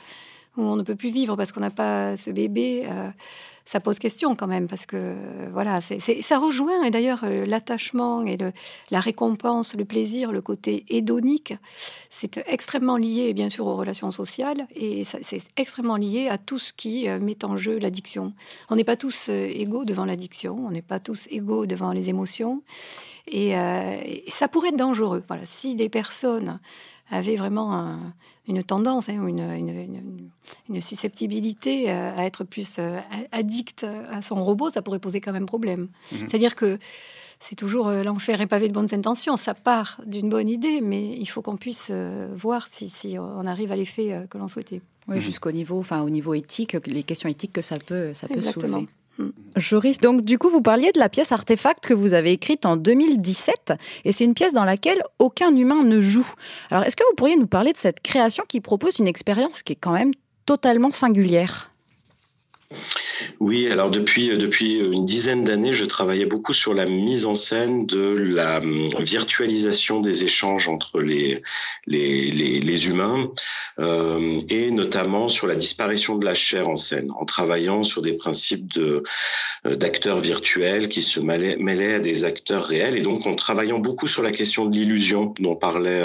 [0.57, 3.09] ou on ne peut plus vivre parce qu'on n'a pas ce bébé, euh,
[3.71, 5.13] ça pose question quand même, parce que
[5.53, 8.35] voilà, c'est, ça rejoint, et d'ailleurs euh, l'attachement et
[8.89, 11.53] la récompense, le plaisir, le côté hédonique,
[12.09, 16.73] c'est extrêmement lié bien sûr aux relations sociales, et c'est extrêmement lié à tout ce
[16.73, 18.33] qui euh, met en jeu l'addiction.
[18.71, 22.09] On n'est pas tous euh, égaux devant l'addiction, on n'est pas tous égaux devant les
[22.09, 22.63] émotions,
[23.27, 25.23] et, et ça pourrait être dangereux.
[25.27, 26.59] Voilà, si des personnes
[27.11, 27.97] avait vraiment
[28.47, 30.11] une tendance, hein, une,
[30.69, 32.99] une, susceptibilité euh, à être plus euh,
[33.31, 35.89] addict à son robot, ça pourrait poser quand même problème.
[36.11, 36.27] Mhm.
[36.27, 36.79] C'est-à-dire que
[37.39, 39.37] c'est toujours euh, l'enfer est pavé de bonnes intentions.
[39.37, 41.91] Ça part d'une bonne idée, mais il faut qu'on puisse
[42.35, 44.81] voir si, si, on arrive à l'effet que l'on souhaitait.
[45.07, 45.21] Oui, mhm.
[45.21, 48.87] jusqu'au niveau, enfin au niveau éthique, les questions éthiques que ça peut, ça peut soulever.
[49.55, 52.77] Joris, donc du coup, vous parliez de la pièce artefact que vous avez écrite en
[52.77, 53.73] 2017,
[54.05, 56.27] et c'est une pièce dans laquelle aucun humain ne joue.
[56.71, 59.73] Alors, est-ce que vous pourriez nous parler de cette création qui propose une expérience qui
[59.73, 60.11] est quand même
[60.45, 61.68] totalement singulière?
[63.39, 67.87] Oui, alors depuis, depuis une dizaine d'années, je travaillais beaucoup sur la mise en scène
[67.87, 71.41] de la hum, virtualisation des échanges entre les,
[71.87, 73.31] les, les, humains
[73.79, 78.13] euh, et notamment sur la disparition de la chair en scène, en travaillant sur des
[78.13, 79.03] principes de,
[79.65, 84.07] euh, d'acteurs virtuels qui se mêlaient, à des acteurs réels et donc en travaillant beaucoup
[84.07, 86.01] sur la question de l'illusion dont parlait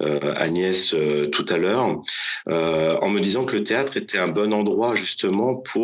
[0.00, 0.94] euh, Agnès
[1.32, 2.00] tout à l'heure,
[2.46, 5.79] en me disant que le théâtre était un bon endroit justement pour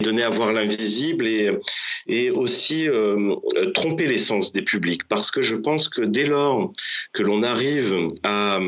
[0.00, 1.50] donner à voir l'invisible et,
[2.06, 3.34] et aussi euh,
[3.74, 5.06] tromper les sens des publics.
[5.08, 6.72] Parce que je pense que dès lors
[7.12, 8.60] que l'on arrive à,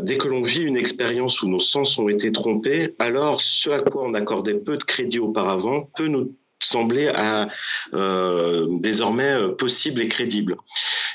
[0.00, 3.80] dès que l'on vit une expérience où nos sens ont été trompés, alors ce à
[3.80, 7.48] quoi on accordait peu de crédit auparavant peut nous semblait à,
[7.94, 10.56] euh, désormais euh, possible et crédible.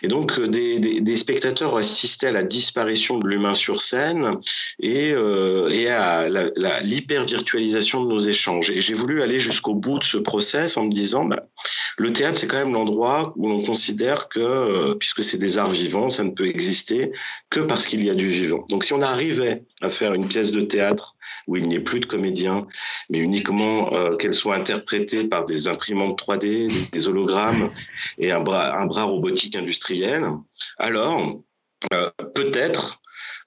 [0.01, 4.37] Et donc, euh, des, spectateurs assistaient à la disparition de l'humain sur scène
[4.79, 6.27] et, à
[6.81, 8.71] l'hyper-virtualisation de nos échanges.
[8.71, 11.43] Et j'ai voulu aller jusqu'au bout de ce process en me disant, bah,
[11.97, 16.09] le théâtre, c'est quand même l'endroit où l'on considère que, puisque c'est des arts vivants,
[16.09, 17.11] ça ne peut exister
[17.49, 18.65] que parce qu'il y a du vivant.
[18.69, 21.15] Donc, si on arrivait à faire une pièce de théâtre
[21.47, 22.65] où il n'y ait plus de comédiens,
[23.09, 27.69] mais uniquement euh, qu'elles soient interprétées par des imprimantes 3D, des hologrammes
[28.17, 30.25] et un bras, robotique industriel,
[30.77, 31.39] alors
[31.93, 33.01] euh, peut-être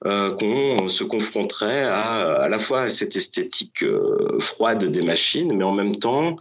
[0.04, 5.56] euh, qu'on se confronterait à, à la fois à cette esthétique euh, froide des machines,
[5.56, 6.36] mais en même temps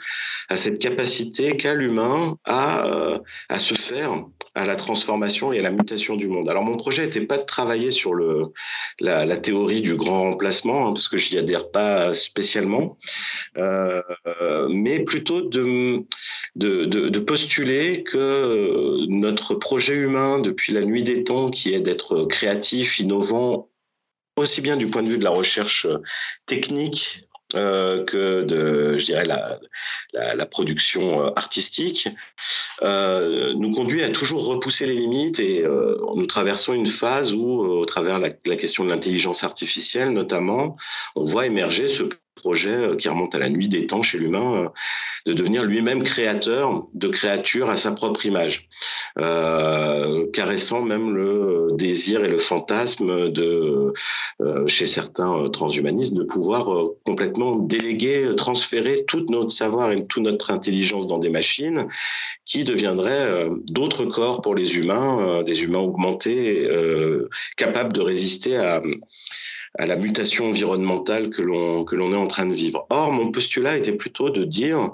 [0.49, 2.85] à cette capacité qu'a l'humain à,
[3.47, 6.49] à se faire à la transformation et à la mutation du monde.
[6.49, 8.53] Alors mon projet n'était pas de travailler sur le,
[8.99, 12.97] la, théorie du grand remplacement, hein, parce que j'y adhère pas spécialement,
[13.57, 14.01] euh,
[14.69, 16.05] mais plutôt de,
[16.55, 22.99] de, postuler que notre projet humain depuis la nuit des temps, qui est d'être créatif,
[22.99, 23.69] innovant,
[24.37, 25.87] aussi bien du point de vue de la recherche
[26.45, 29.59] technique euh, que de, je dirais, la,
[30.13, 32.07] la, production euh, artistique,
[32.81, 37.85] euh, nous conduit à toujours repousser les limites et nous traversons une phase où, au
[37.85, 40.77] travers la, la question de l'intelligence artificielle notamment,
[41.15, 42.03] on voit émerger ce
[42.45, 44.69] projet euh, qui remonte à la nuit des temps chez l'humain, euh,
[45.25, 48.69] de devenir lui-même créateur de créatures à sa propre image,
[49.17, 53.93] euh, caressant même le désir et le fantasme de,
[54.67, 56.67] chez certains transhumanistes, de pouvoir
[57.03, 61.87] complètement déléguer, transférer tout notre savoir et toute notre intelligence dans des machines
[62.45, 66.69] qui deviendraient d'autres corps pour les humains, des humains augmentés,
[67.57, 68.81] capables de résister à
[69.77, 72.85] à la mutation environnementale que l'on est en train de vivre.
[72.89, 74.91] Or, mon postulat était plutôt de dire,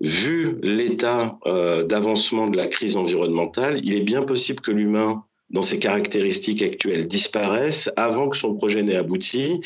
[0.00, 5.62] vu l'état euh, d'avancement de la crise environnementale, il est bien possible que l'humain dans
[5.62, 9.60] ses caractéristiques actuelles disparaisse avant que son projet n'ait abouti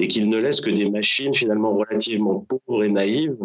[0.00, 3.36] et qu'il ne laisse que des machines finalement relativement pauvres et naïves,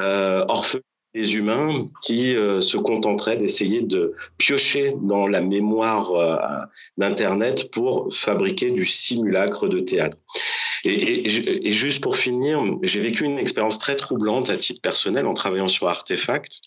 [0.00, 0.82] euh, orphelines
[1.26, 6.36] humains qui euh, se contenteraient d'essayer de piocher dans la mémoire euh,
[6.96, 10.16] d'Internet pour fabriquer du simulacre de théâtre.
[10.84, 15.66] Et juste pour finir, j'ai vécu une expérience très troublante à titre personnel en travaillant
[15.66, 16.60] sur Artefact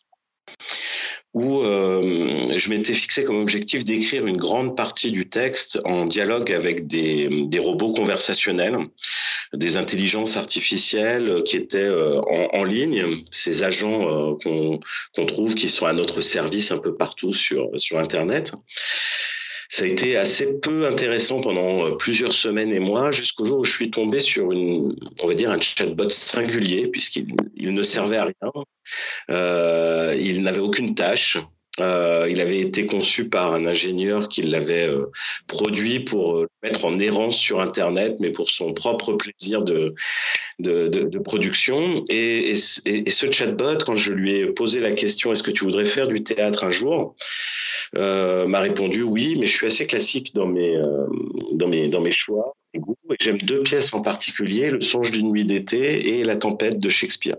[1.34, 6.52] où euh, je m'étais fixé comme objectif d'écrire une grande partie du texte en dialogue
[6.52, 8.78] avec des, des robots conversationnels,
[9.54, 14.80] des intelligences artificielles qui étaient euh, en, ligne, ces agents euh, qu'on
[15.16, 18.52] qu trouve qui sont à notre service un peu partout sur, sur Internet.
[19.74, 23.64] Ça a été assez peu intéressant pendant euh, plusieurs semaines et mois, jusqu'au jour où
[23.64, 28.18] je suis tombé sur une, on va dire, un chatbot singulier, puisqu'il il ne servait
[28.18, 28.52] à rien.
[29.30, 31.38] Euh, il n'avait aucune tâche.
[31.82, 35.08] Euh, il avait été conçu par un ingénieur qui l'avait euh,
[35.48, 39.96] produit pour euh, mettre en errance sur Internet, mais pour son propre plaisir de,
[40.60, 42.06] de, production.
[42.10, 46.08] Et, ce chatbot, quand je lui ai posé la question, est-ce que tu voudrais faire
[46.08, 47.16] du théâtre un jour
[47.94, 50.80] m'a répondu oui, mais je suis assez classique dans mes,
[51.54, 52.56] dans mes, dans mes choix.
[53.20, 57.38] J'aime deux pièces en particulier, Le songe d'une nuit d'été et La tempête de Shakespeare.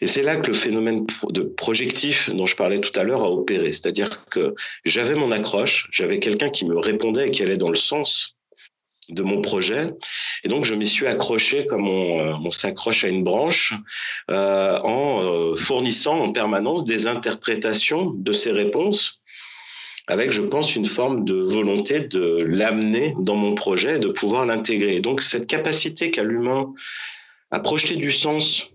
[0.00, 3.30] Et c'est là que le phénomène de projectif dont je parlais tout à l'heure a
[3.30, 3.72] opéré.
[3.72, 7.76] C'est-à-dire que j'avais mon accroche, j'avais quelqu'un qui me répondait et qui allait dans le
[7.76, 8.34] sens
[9.08, 9.92] de mon projet.
[10.44, 13.74] Et donc, je m'y suis accroché comme on, euh, s'accroche à une branche
[14.30, 19.20] euh, en euh, fournissant en permanence des interprétations de ces réponses
[20.06, 25.00] avec, je pense, une forme de volonté de l'amener dans mon projet, de pouvoir l'intégrer.
[25.00, 26.74] Donc, cette capacité qu'a l'humain
[27.50, 28.68] à projeter du sens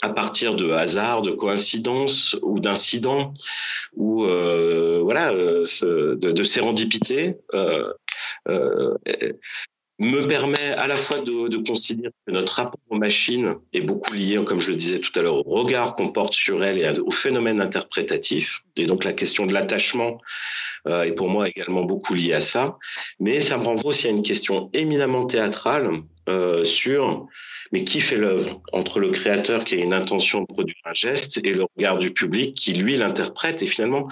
[0.00, 3.32] à partir de hasard, de coïncidence ou d'incidents
[3.94, 7.92] ou euh, voilà euh, de, de sérendipité, euh,
[9.98, 14.42] me permet à la fois de, considérer que notre rapport aux machines est beaucoup lié,
[14.44, 17.10] comme je le disais tout à l'heure, au regard qu'on porte sur elles et au
[17.10, 18.62] phénomène interprétatif.
[18.76, 20.20] Et donc la question de l'attachement
[20.86, 22.78] euh, est pour moi également beaucoup liée à ça.
[23.20, 25.90] Mais ça me renvoie aussi à une question éminemment théâtrale
[26.28, 27.28] euh, sur
[27.72, 31.40] mais qui fait l'œuvre entre le créateur qui a une intention de produire un geste
[31.42, 34.08] et le regard du public qui lui l'interprète et finalement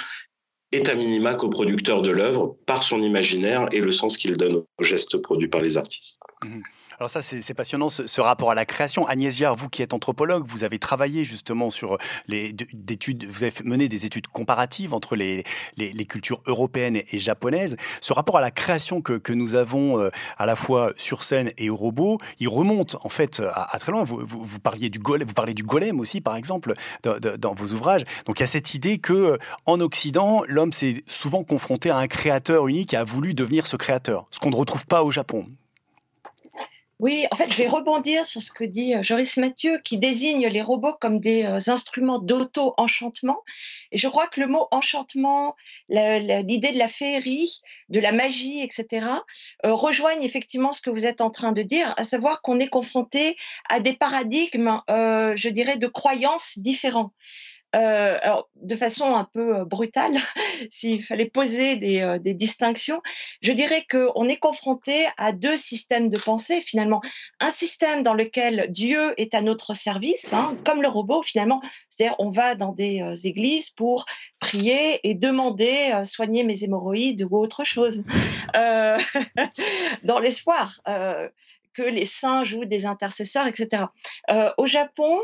[0.73, 4.85] est à minima coproducteur de l'œuvre par son imaginaire et le sens qu'il donne aux
[4.85, 6.19] gestes produits par les artistes.
[6.45, 6.61] Mmh.
[7.01, 9.07] Alors ça, c'est passionnant, ce, rapport à la création.
[9.07, 11.97] Agnès Giard, vous qui êtes anthropologue, vous avez travaillé justement sur
[12.29, 12.55] les
[12.91, 15.43] études, vous avez mené des études comparatives entre les,
[16.07, 17.79] cultures européennes et, japonaises.
[18.03, 21.71] Ce rapport à la création que, nous avons euh, à la fois sur scène et
[21.71, 24.05] au robot, il remonte en fait à, très loin.
[24.05, 28.05] Vous, parliez du golem, vous parlez du golem aussi, par exemple, dans, vos ouvrages.
[28.27, 32.09] Donc il y a cette idée que en Occident, l'homme s'est souvent confronté à un
[32.09, 35.47] créateur unique et a voulu devenir ce créateur, ce qu'on ne retrouve pas au Japon.
[37.01, 40.47] Oui, en fait, je vais rebondir sur ce que dit euh, Joris Mathieu, qui désigne
[40.49, 43.39] les robots comme des euh, instruments d'auto-enchantement.
[43.91, 45.57] Et je crois que le mot enchantement,
[45.89, 49.07] l'idée de la féerie, de la magie, etc.,
[49.65, 52.69] euh, rejoignent effectivement ce que vous êtes en train de dire, à savoir qu'on est
[52.69, 53.35] confronté
[53.71, 57.13] à des paradigmes, je dirais, de croyances différents.
[57.77, 60.13] Euh, alors, de façon un peu euh, brutale,
[60.71, 63.01] s'il fallait poser des, euh, des distinctions,
[63.43, 67.01] je dirais qu'on est confronté à deux systèmes de pensée finalement.
[67.39, 72.17] Un système dans lequel Dieu est à notre service, hein, comme le robot finalement, c'est-à-dire
[72.19, 74.05] on va dans des églises pour
[74.41, 78.03] prier et demander soigner mes hémorroïdes ou autre chose,
[78.55, 80.81] dans l'espoir
[81.75, 83.85] que les saints jouent des intercesseurs, etc.
[84.31, 85.21] Euh, au Japon,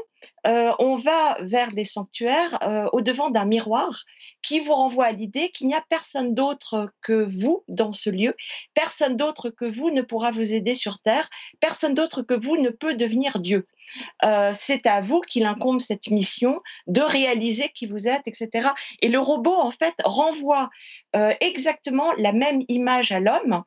[0.46, 4.04] euh, on va vers les sanctuaires euh, au devant d'un miroir
[4.42, 8.34] qui vous renvoie à l'idée qu'il n'y a personne d'autre que vous dans ce lieu,
[8.74, 11.28] personne d'autre que vous ne pourra vous aider sur Terre,
[11.60, 13.66] personne d'autre que vous ne peut devenir Dieu.
[14.52, 18.68] C'est à vous qu'il incombe cette mission de réaliser qui vous êtes, etc.
[19.02, 20.70] Et le robot, en fait, renvoie
[21.40, 23.62] exactement la même image à l'homme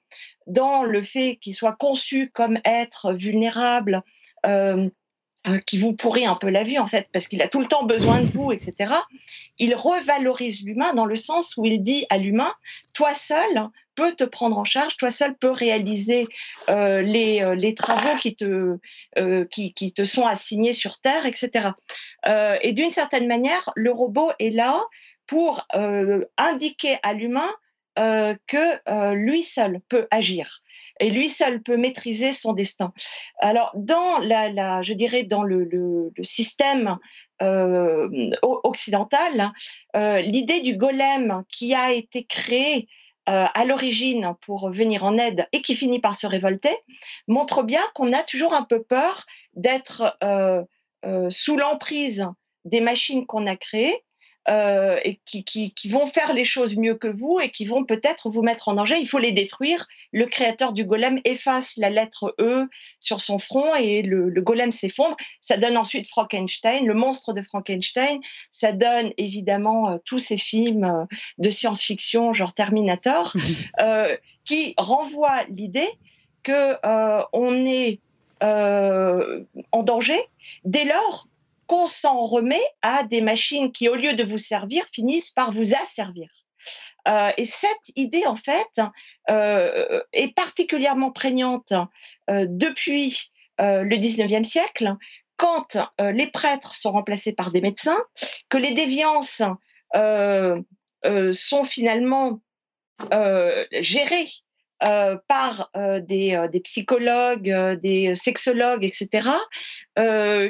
[0.50, 4.04] dans le fait qu'il soit conçu comme être vulnérable,
[4.46, 4.90] euh,
[5.48, 7.68] euh, qui vous pourrit un peu la vie en fait, parce qu'il a tout le
[7.68, 8.94] temps besoin de vous, etc.
[9.58, 12.54] Il revalorise l'humain dans le sens où il dit à l'humain,
[12.94, 16.28] toi seul peux te prendre en charge, toi seul peux réaliser
[16.70, 18.78] euh, les, les, travaux qui te,
[19.52, 21.70] qui, qui, te sont assignés sur Terre, etc.
[22.62, 24.82] et d'une certaine manière, le robot est là
[25.28, 25.68] pour
[26.38, 27.50] indiquer à l'humain
[28.00, 30.62] euh, que euh, lui seul peut agir
[31.02, 32.94] et lui seul peut maîtriser son destin.
[33.40, 35.68] Alors, dans la, je dirais dans le,
[36.22, 36.98] système
[37.42, 38.08] euh,
[38.42, 39.52] occidental,
[39.96, 42.24] l'idée du golem qui a été
[43.30, 46.76] créé à l'origine pour venir en aide et qui finit par se révolter,
[47.28, 50.18] montre bien qu'on a toujours un peu peur d'être
[51.30, 52.28] sous l'emprise
[52.66, 54.04] des machines qu'on a créées
[54.48, 58.30] euh, et qui, qui, vont faire les choses mieux que vous et qui vont peut-être
[58.30, 58.96] vous mettre en danger.
[58.98, 59.86] Il faut les détruire.
[60.12, 62.68] Le créateur du golem efface la lettre E
[63.00, 65.16] sur son front et le, golem s'effondre.
[65.40, 68.22] Ça donne ensuite Frankenstein, le monstre de Frankenstein.
[68.50, 71.06] Ça donne évidemment euh, tous ces films euh,
[71.38, 73.34] de science-fiction, genre Terminator,
[74.46, 75.90] qui renvoient l'idée
[76.42, 76.76] que
[77.34, 78.00] on est
[78.42, 80.20] en danger
[80.64, 81.29] dès lors
[81.70, 85.76] qu'on s'en remet à des machines qui, au lieu de vous servir, finissent par vous
[85.76, 86.28] asservir.
[87.08, 88.82] Euh, et cette idée, en fait,
[89.30, 91.72] euh, est particulièrement prégnante
[92.30, 94.96] euh, depuis le 19e siècle,
[95.36, 98.02] quand les prêtres sont remplacés par des médecins,
[98.48, 99.42] que les déviances
[99.94, 102.40] sont finalement
[103.74, 104.30] gérées
[104.86, 109.28] euh, par euh, des, euh, des, psychologues, des sexologues, etc.,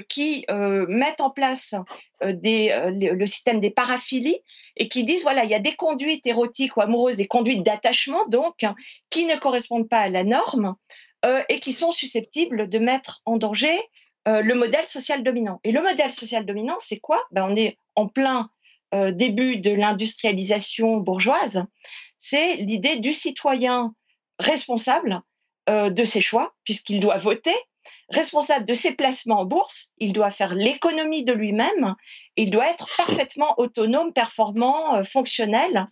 [0.07, 0.45] qui
[0.87, 1.73] mettent en place
[2.21, 4.39] le, système des paraphilies
[4.77, 8.25] et qui disent voilà, il y a des conduites érotiques ou amoureuses, des conduites d'attachement,
[8.27, 8.63] donc,
[9.09, 10.75] qui ne correspondent pas à la norme
[11.49, 13.75] et qui sont susceptibles de mettre en danger
[14.27, 15.59] le modèle social dominant.
[15.63, 17.23] Et le modèle social dominant, c'est quoi?
[17.31, 18.51] Ben, On est en plein
[18.93, 21.63] début de l'industrialisation bourgeoise.
[22.19, 23.95] C'est l'idée du citoyen
[24.39, 25.21] responsable
[25.69, 27.53] euh, de ses choix, puisqu'il doit voter,
[28.09, 31.95] responsable de ses placements en bourse, il doit faire l'économie de lui-même,
[32.37, 35.85] il doit être parfaitement autonome, performant, euh, fonctionnel,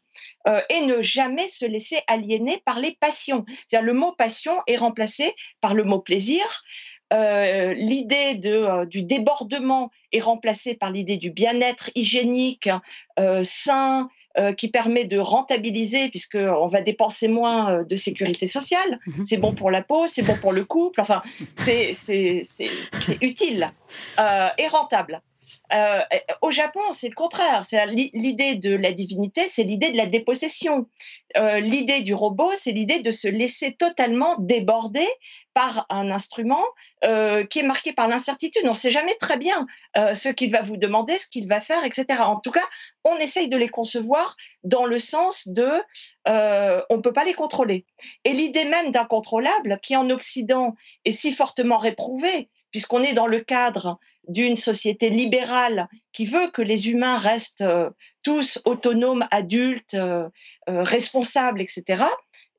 [0.47, 3.45] euh, et ne jamais se laisser aliéner par les passions.
[3.67, 6.43] C'est-à-dire le mot passion est remplacé par le mot plaisir,
[7.09, 12.69] l'idée du débordement est remplacée par l'idée du bien-être hygiénique,
[13.43, 14.09] sain,
[14.57, 18.99] qui permet de rentabiliser, puisqu'on va dépenser moins de sécurité sociale.
[19.07, 21.21] Mmh c'est bon pour la peau, c'est bon pour le couple, enfin,
[21.57, 21.95] c'est
[23.21, 23.71] utile
[24.19, 25.21] et rentable.
[25.73, 25.99] Euh,
[26.41, 27.63] au Japon, c'est le contraire.
[27.91, 30.87] L'idée de la divinité, c'est l'idée de la dépossession.
[31.35, 35.07] Euh, l'idée du robot, c'est l'idée de se laisser totalement déborder
[35.53, 36.63] par un instrument
[37.03, 38.63] euh, qui est marqué par l'incertitude.
[38.65, 39.65] On ne sait jamais très bien
[40.13, 42.05] ce qu'il va vous demander, ce qu'il va faire, etc.
[42.19, 42.65] En tout cas,
[43.03, 45.67] on essaye de les concevoir dans le sens de
[46.25, 47.85] on ne peut pas les contrôler.
[48.23, 53.39] Et l'idée même d'incontrôlable, qui en Occident est si fortement réprouvée, puisqu'on est dans le
[53.39, 53.97] cadre
[54.27, 57.89] d'une société libérale qui veut que les humains restent euh,
[58.23, 60.27] tous autonomes, adultes, euh,
[60.69, 62.03] euh, responsables, etc.,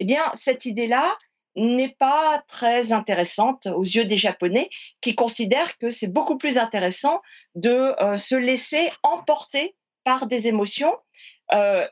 [0.01, 1.17] eh bien, cette idée-là
[1.57, 7.21] n'est pas très intéressante aux yeux des Japonais, qui considèrent que c'est beaucoup plus intéressant
[7.57, 10.95] de se laisser emporter par des émotions,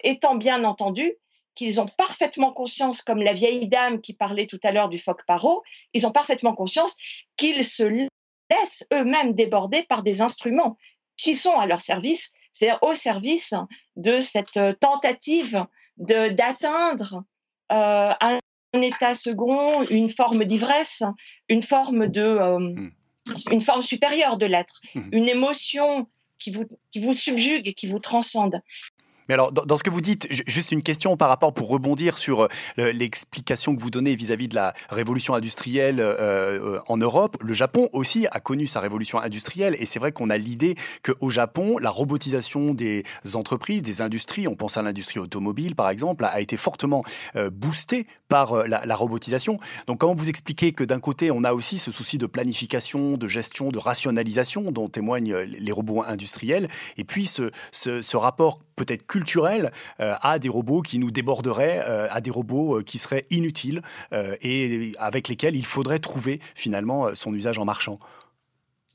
[0.05, 1.16] étant bien entendu
[1.57, 5.27] qu'ils ont parfaitement conscience, comme la vieille dame qui parlait tout à l'heure du phoque
[5.27, 5.64] paro,
[5.95, 6.95] ils ont parfaitement conscience
[7.37, 7.83] qu'ils se
[8.51, 10.76] laissent eux-mêmes déborder par des instruments
[11.16, 13.55] qui sont à leur service, c'est-à-dire au service
[13.97, 15.64] de cette euh, tentative
[15.97, 17.24] d'atteindre
[17.72, 18.38] euh, un,
[18.74, 21.03] état second, une forme d'ivresse,
[21.49, 22.92] une forme de, euh, mmh.
[23.51, 25.09] une forme supérieure de l'être, mmh.
[25.12, 26.07] une émotion
[26.38, 28.61] qui vous, qui vous subjugue et qui vous transcende.
[29.29, 32.43] Mais alors, dans, ce que vous dites, juste une question par rapport pour rebondir sur
[32.43, 37.37] euh, l'explication que vous donnez vis-à-vis de la révolution industrielle euh, euh, en Europe.
[37.41, 41.31] Le Japon aussi a connu sa révolution industrielle et c'est vrai qu'on a l'idée qu'au
[41.31, 43.05] Japon, la robotisation des
[43.35, 47.03] entreprises, des industries, on pense à l'industrie automobile par exemple, a été fortement
[47.53, 49.59] boostée par la, robotisation.
[49.87, 53.29] Donc, comment vous expliquez que d'un côté, on a aussi ce souci de planification, de
[53.29, 59.72] gestion, de rationalisation dont témoignent les robots industriels, et puis ce, ce rapport peut-être culturel
[60.01, 63.83] euh, à des robots qui nous déborderaient, euh, à des robots euh, qui seraient inutiles
[64.43, 67.99] et avec lesquels il faudrait trouver finalement son usage en marchant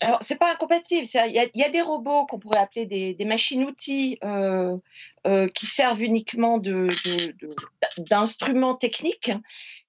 [0.04, 1.06] alors, c'est pas incompatible.
[1.28, 4.18] Il y, a des robots qu'on pourrait appeler des, machines-outils
[5.54, 6.60] qui servent uniquement
[8.00, 9.32] d'instruments techniques.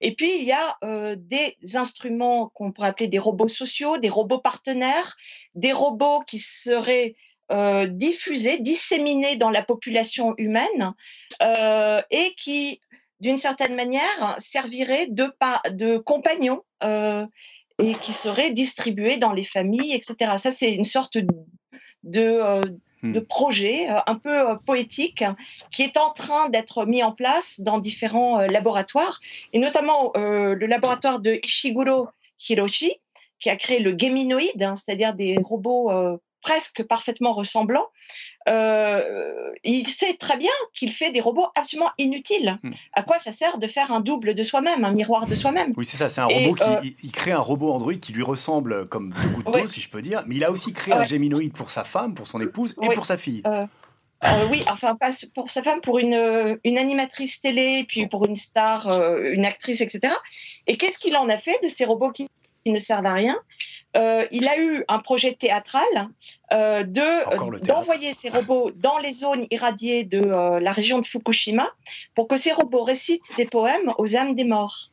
[0.01, 4.37] Et puis, il y a des instruments qu'on pourrait appeler des robots sociaux, des robots
[4.37, 5.17] partenaires,
[5.55, 7.15] des robots qui seraient
[7.51, 10.93] euh, diffusés, disséminés dans la population humaine
[11.41, 12.79] euh, et qui,
[13.19, 15.29] d'une certaine manière, serviraient de,
[15.71, 17.25] de compagnons euh,
[17.79, 20.37] et qui seraient distribués dans les familles, etc.
[20.37, 21.27] Ça, c'est une sorte de,
[22.03, 22.61] de
[23.01, 23.21] hmm.
[23.25, 25.25] projet un peu poétique
[25.69, 29.19] qui est en train d'être mis en place dans différents laboratoires,
[29.51, 32.07] et notamment le laboratoire de Ishiguro
[32.47, 32.93] Hiroshi,
[33.37, 35.91] qui a créé le Geminoid, hein, c'est-à-dire des robots
[36.43, 37.87] presque parfaitement ressemblant,
[38.47, 39.01] euh,
[39.63, 42.59] il sait très bien qu'il fait des robots absolument inutiles.
[42.61, 42.71] Hmm.
[42.91, 45.73] À quoi ça sert de faire un double de soi-même, un miroir de soi-même?
[45.77, 48.23] Oui, c'est ça, c'est un robot qui euh, il, crée un robot Android qui lui
[48.23, 51.03] ressemble comme deux gouttes d'eau, si je peux dire, mais il a aussi créé un
[51.03, 53.41] géminoïde pour sa femme, pour son épouse et pour sa fille.
[53.45, 58.35] Euh, oui, enfin pas pour sa femme, pour une, une animatrice télé, puis pour une
[58.35, 58.87] star,
[59.21, 60.13] une actrice, etc.
[60.67, 62.29] Et qu'est-ce qu'il en a fait de ces robots qui
[62.63, 63.37] qui ne servent à rien.
[63.95, 65.83] Euh, il a eu un projet théâtral
[66.51, 71.69] euh, de d'envoyer ces robots dans les zones irradiées de euh, la région de Fukushima
[72.15, 74.89] pour que ces robots récitent des poèmes aux âmes des morts.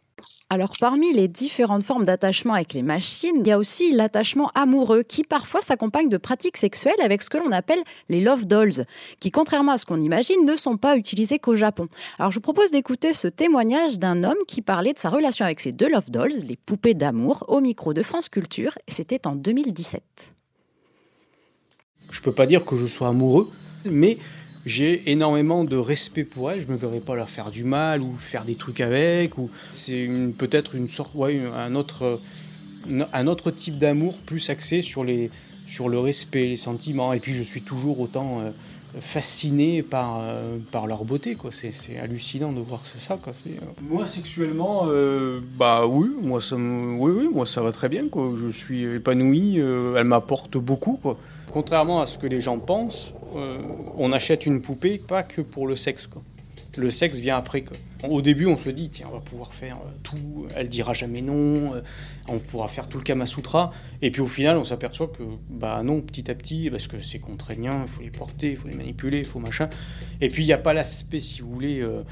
[0.48, 5.02] Alors parmi les différentes formes d'attachement avec les machines, il y a aussi l'attachement amoureux
[5.02, 8.84] qui parfois s'accompagne de pratiques sexuelles avec ce que l'on appelle les love dolls,
[9.20, 11.88] qui contrairement à ce qu'on imagine ne sont pas utilisés qu'au Japon.
[12.18, 15.60] Alors je vous propose d'écouter ce témoignage d'un homme qui parlait de sa relation avec
[15.60, 19.36] ces deux love dolls, les poupées d'amour, au micro de France Culture, et c'était en
[19.36, 20.02] 2017.
[22.10, 23.50] Je peux pas dire que je sois amoureux,
[23.84, 24.18] mais
[24.66, 26.61] j'ai énormément de respect pour elles.
[26.61, 29.38] Je me verrais pas leur faire du mal ou faire des trucs avec.
[29.38, 32.20] Ou c'est peut-être une sorte, ouais, un autre,
[33.12, 35.30] un autre type d'amour plus axé sur les,
[35.66, 37.12] sur le respect, les sentiments.
[37.12, 38.50] Et puis je suis toujours autant euh,
[39.00, 41.36] fasciné par, euh, par leur beauté.
[41.36, 41.50] Quoi.
[41.52, 43.16] C'est, hallucinant de voir ça.
[43.16, 43.32] Quoi.
[43.46, 43.50] Euh,
[43.80, 44.86] moi sexuellement,
[45.56, 48.08] bah oui, moi ça, oui, oui, moi ça va très bien.
[48.08, 48.34] Quoi.
[48.36, 49.56] Je suis épanoui.
[49.56, 50.98] elle m'apporte beaucoup.
[51.00, 51.16] Quoi.
[51.50, 53.19] Contrairement à ce que les gens pensent, euh,
[53.97, 56.09] on achète une poupée pas que pour le sexe.
[56.76, 57.64] Le sexe vient après.
[58.09, 61.20] Au début, on se dit, tiens, on va pouvoir faire euh, tout, elle dira jamais
[61.20, 61.83] non, euh,
[62.28, 63.72] on pourra faire tout le Kama Sutra.
[64.03, 67.18] Et puis au final, on s'aperçoit que, bah non, petit à petit, parce que c'est
[67.18, 69.68] contraignant, il faut les porter, il faut les manipuler, il faut machin.
[70.20, 72.03] Et puis il n'y a pas l'aspect, si vous voulez, euh,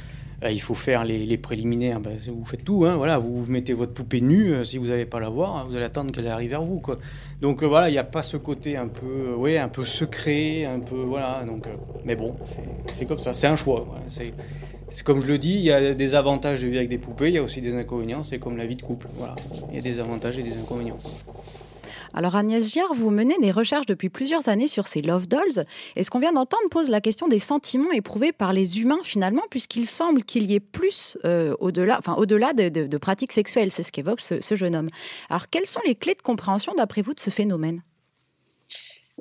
[0.44, 2.00] il faut faire les, préliminaires.
[2.00, 4.52] Ben, vous faites tout, hein, voilà, vous mettez votre poupée nue.
[4.54, 6.80] Euh, si vous n'allez pas la voir, vous allez attendre qu'elle arrive vers vous.
[7.40, 10.80] Donc voilà, il n'y a pas ce côté un peu, ouais, un peu secret, un
[10.80, 11.42] peu voilà.
[11.44, 11.66] Donc,
[12.04, 12.36] mais bon,
[12.94, 13.86] c'est comme ça, c'est un choix.
[14.06, 14.32] c'est
[15.04, 17.34] comme je le dis, il y a des avantages de vivre avec des poupées, il
[17.34, 18.22] y a aussi des inconvénients.
[18.22, 19.08] C'est comme la vie de couple.
[19.70, 20.98] Il y a des avantages et des inconvénients.
[22.14, 25.64] Alors Agnès Giard, vous menez des recherches depuis plusieurs années sur ces love dolls.
[25.96, 29.42] Et ce qu'on vient d'entendre pose la question des sentiments éprouvés par les humains finalement,
[29.50, 33.70] puisqu'il semble qu'il y ait plus euh, au-delà, enfin au-delà de, pratiques sexuelles?
[33.70, 34.88] C'est ce qu'évoque ce jeune homme.
[35.30, 37.82] Alors quelles sont les clés de compréhension d'après vous de ce phénomène?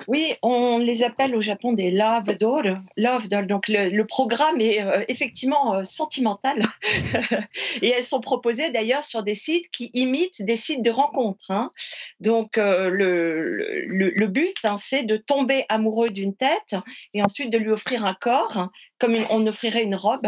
[0.06, 2.80] Oui, on les appelle au Japon des love dolls.
[2.96, 6.60] Love Donc le, programme est euh, effectivement euh, sentimental
[7.82, 11.50] et elles sont proposées d'ailleurs sur des sites qui imitent des sites de rencontres.
[11.50, 11.72] Hein.
[12.20, 16.76] Donc euh, le, but, hein, c'est de tomber amoureux d'une tête
[17.14, 18.68] et ensuite de lui offrir un corps
[18.98, 20.26] comme on offrirait une robe.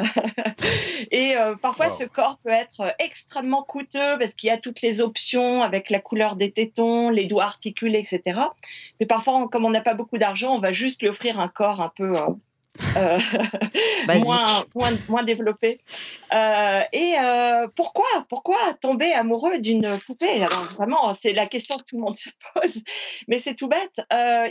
[1.11, 5.63] et parfois ce corps peut être extrêmement coûteux parce qu'il y a toutes les options
[5.63, 8.41] avec la couleur des tétons, les doigts articulés, etc.
[9.01, 11.49] Mais parfois, on comme on n'a pas beaucoup d'argent, on va juste lui offrir un
[11.49, 12.17] corps un peu
[12.97, 13.19] euh,
[14.09, 14.19] euh,
[14.75, 15.81] moins, moins, développé.
[16.33, 20.43] Euh, et euh, pourquoi, pourquoi tomber amoureux d'une poupée?
[20.43, 22.83] Alors vraiment, c'est la question que tout le monde se pose,
[23.29, 24.01] mais c'est tout bête.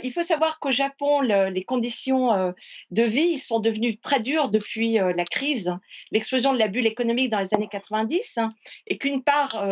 [0.02, 2.54] il faut savoir qu'au Japon, les conditions
[2.90, 5.74] de vie sont devenues très dures depuis la crise,
[6.10, 8.52] l'explosion de la bulle économique dans les années 90, hein,
[8.86, 9.64] et qu'une part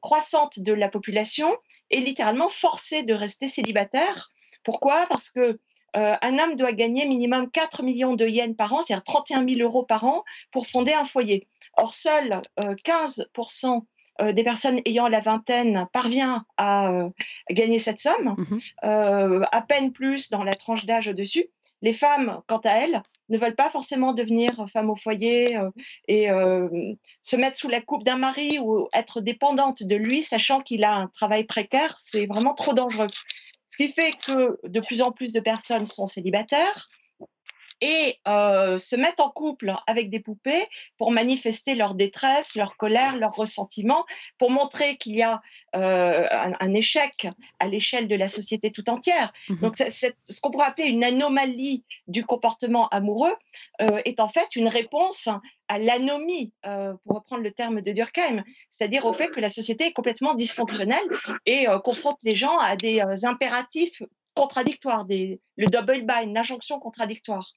[0.00, 1.54] croissante de la population
[1.90, 4.30] est littéralement forcée de rester célibataire.
[4.64, 5.06] Pourquoi?
[5.08, 5.58] Parce que
[5.94, 9.82] un homme doit gagner minimum 4 millions de yens par an, c'est-à-dire 31 000 euros
[9.82, 11.48] par an, pour fonder un foyer.
[11.76, 13.80] Or, seuls 15% euh,
[14.22, 16.90] euh, des personnes ayant la vingtaine parvient à
[17.50, 19.46] gagner cette somme, mhm.
[19.52, 21.46] à peine plus dans la tranche d'âge au-dessus.
[21.82, 25.58] Les femmes, quant à elles, ne veulent pas forcément devenir femme au foyer
[26.08, 26.28] et
[27.20, 30.94] se mettre sous la coupe d'un mari ou être dépendante de lui, sachant qu'il a
[30.94, 33.08] un travail précaire, c'est vraiment trop dangereux.
[33.76, 36.88] Ce qui fait que de plus en plus de personnes sont célibataires
[37.80, 40.66] et euh, se mettent en couple avec des poupées
[40.98, 44.04] pour manifester leur détresse, leur colère, leur ressentiment,
[44.38, 45.42] pour montrer qu'il y a
[45.74, 49.32] euh, un, échec à l'échelle de la société tout entière.
[49.48, 53.34] Mmh Donc, ce qu'on pourrait appeler une anomalie du comportement amoureux
[53.80, 55.28] euh, est en fait une réponse
[55.68, 59.86] à l'anomie, euh, pour reprendre le terme de Durkheim, c'est-à-dire au fait que la société
[59.86, 61.04] est complètement dysfonctionnelle
[61.44, 64.02] et euh, confronte les gens à des euh, impératifs
[64.36, 67.52] contradictoires, des, le double bind, l'injonction contradictoire.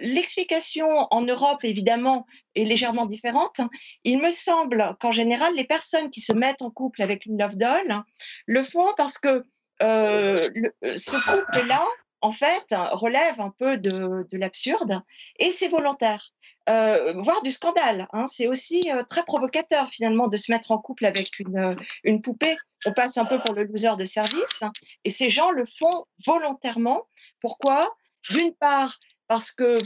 [0.00, 3.60] L'explication en Europe, évidemment, est légèrement différente.
[4.04, 7.56] Il me semble qu'en général, les personnes qui se mettent en couple avec une love
[7.56, 8.02] doll
[8.46, 9.42] le font parce que
[9.80, 11.82] ce couple-là
[12.22, 15.02] en fait, relève un peu de, l'absurde
[15.38, 16.30] et c'est volontaire,
[16.68, 18.08] euh, voire du scandale.
[18.12, 18.26] Hein.
[18.28, 22.22] C'est aussi euh, très provocateur finalement de se mettre en couple avec une, euh, une,
[22.22, 22.56] poupée.
[22.86, 24.62] On passe un peu pour le loser de service
[25.04, 27.06] et ces gens le font volontairement.
[27.40, 27.94] Pourquoi?
[28.30, 28.98] D'une part,
[29.28, 29.78] parce que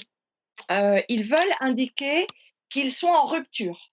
[1.08, 2.26] ils veulent indiquer
[2.68, 3.92] qu'ils sont en rupture.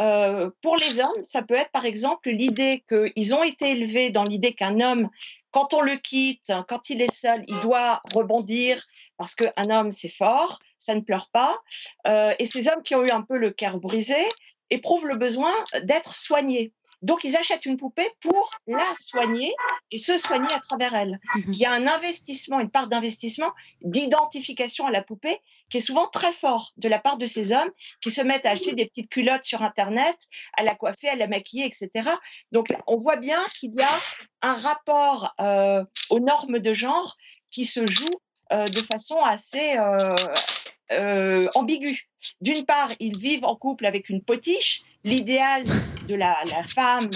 [0.00, 4.24] Euh, pour les hommes, ça peut être par exemple l'idée qu'ils ont été élevés dans
[4.24, 5.10] l'idée qu'un homme,
[5.50, 8.84] quand on le quitte, quand il est seul, il doit rebondir
[9.16, 11.58] parce qu'un homme, c'est fort, ça ne pleure pas.
[12.06, 14.16] Euh, et ces hommes qui ont eu un peu le cœur brisé
[14.70, 16.72] éprouvent le besoin d'être soignés.
[17.02, 19.52] Donc, ils achètent une poupée pour la soigner
[19.90, 21.20] et se soigner à travers elle.
[21.34, 25.38] Mmh Il y a un investissement, une part d'investissement, d'identification à la poupée
[25.70, 27.70] qui est souvent très fort de la part de ces hommes
[28.00, 30.16] qui se mettent à acheter des petites culottes sur Internet,
[30.56, 32.10] à la coiffer, à la maquiller, etc.
[32.52, 34.00] Donc, on voit bien qu'il y a
[34.42, 37.16] un rapport euh, aux normes de genre
[37.50, 38.20] qui se joue
[38.50, 40.14] de façon assez euh,
[40.92, 42.08] euh, ambigu.
[42.40, 45.64] D'une part, ils vivent en couple avec une potiche, l'idéal
[46.08, 46.34] de la,
[46.64, 47.10] femme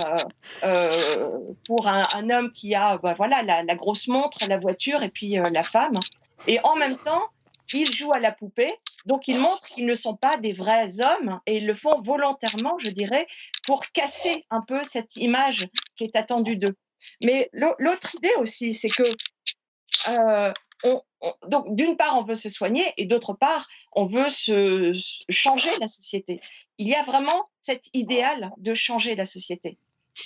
[1.66, 5.62] pour un, homme qui a bah, voilà, la, grosse montre, la voiture et puis la
[5.62, 5.97] femme.
[6.47, 7.30] Et en même temps,
[7.72, 8.72] ils jouent à la poupée,
[9.07, 12.78] donc ils montrent qu'ils ne sont pas des vrais hommes et ils le font volontairement,
[12.78, 13.26] je dirais,
[13.66, 15.66] pour casser un peu cette image
[15.97, 16.76] qui est attendue d'eux.
[17.22, 19.03] Mais l'autre idée aussi, c'est que
[21.49, 24.26] donc d'une part, on veut se soigner et d'autre part, on veut
[25.28, 26.41] changer la société.
[26.78, 29.78] Il y a vraiment cet idéal de changer la société.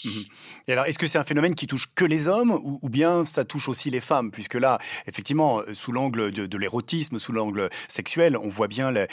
[0.04, 0.22] Mhm.
[0.66, 3.44] Et alors, est-ce que c'est un phénomène qui touche que les hommes ou, bien ça
[3.44, 4.30] touche aussi les femmes?
[4.30, 9.06] Puisque là, effectivement, euh, sous l'angle de, l'érotisme, sous l'angle sexuel, on voit bien le,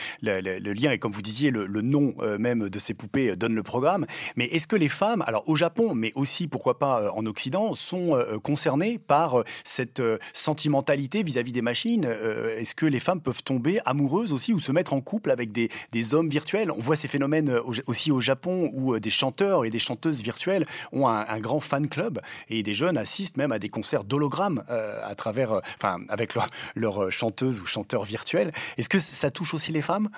[0.73, 0.91] lien.
[0.91, 4.05] Et comme vous disiez, le, nom euh, même de ces poupées euh, donne le programme.
[4.35, 8.17] Mais est-ce que les femmes, alors au Japon, mais aussi pourquoi pas en Occident, sont
[8.43, 10.01] concernées par cette
[10.33, 12.05] sentimentalité vis-à-vis des machines?
[12.05, 16.13] Est-ce que les femmes peuvent tomber amoureuses aussi ou se mettre en couple avec des
[16.13, 16.71] hommes virtuels?
[16.71, 21.07] On voit ces phénomènes aussi au Japon où des chanteurs et des chanteuses virtuelles ont
[21.07, 25.15] un, grand fan club et des jeunes assistent même à des concerts d'hologrammes euh, à
[25.15, 28.51] travers, euh, enfin, avec leur, leur chanteuse ou chanteur virtuel.
[28.77, 30.09] Est-ce que ça touche aussi les femmes?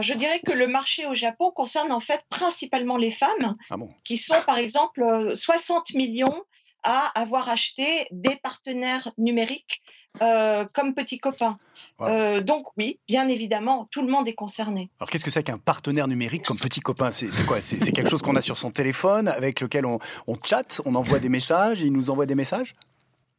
[0.00, 4.16] Je dirais que le marché au Japon concerne en fait principalement les femmes, ah qui
[4.18, 6.44] sont par exemple 60 euh, millions
[6.82, 9.82] à avoir acheté des partenaires numériques
[10.22, 11.58] euh, comme petits copains.
[12.00, 14.90] Euh, donc oui, bien évidemment, tout le monde est concerné.
[14.98, 17.10] Alors qu'est-ce que c'est qu'un partenaire numérique comme petit copain?
[17.10, 17.60] C'est quoi?
[17.60, 21.18] C'est quelque chose qu'on a sur son téléphone avec lequel on, on chatte, on envoie
[21.18, 22.74] des messages, il nous envoie des messages?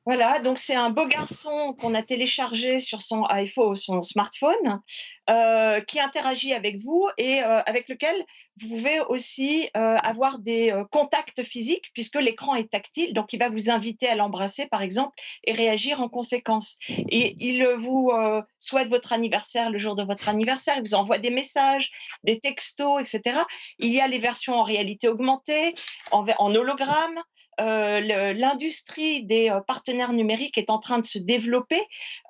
[0.10, 4.82] Voilà, donc c'est un beau garçon qu'on a téléchargé sur son iPhone, son smartphone,
[5.30, 8.16] euh, qui interagit avec vous et euh, avec lequel
[8.60, 13.50] vous pouvez aussi euh, avoir des contacts physiques puisque l'écran est tactile, donc il va
[13.50, 16.78] vous inviter à l'embrasser par exemple et réagir en conséquence.
[16.90, 18.12] Et il vous
[18.58, 21.92] souhaite votre anniversaire le jour de votre anniversaire, il vous envoie des messages,
[22.24, 23.38] des textos, etc.
[23.78, 25.76] Il y a les versions en réalité augmentée,
[26.10, 27.22] en, en hologramme.
[27.60, 31.82] L'industrie des partenaires numérique est en train de se développer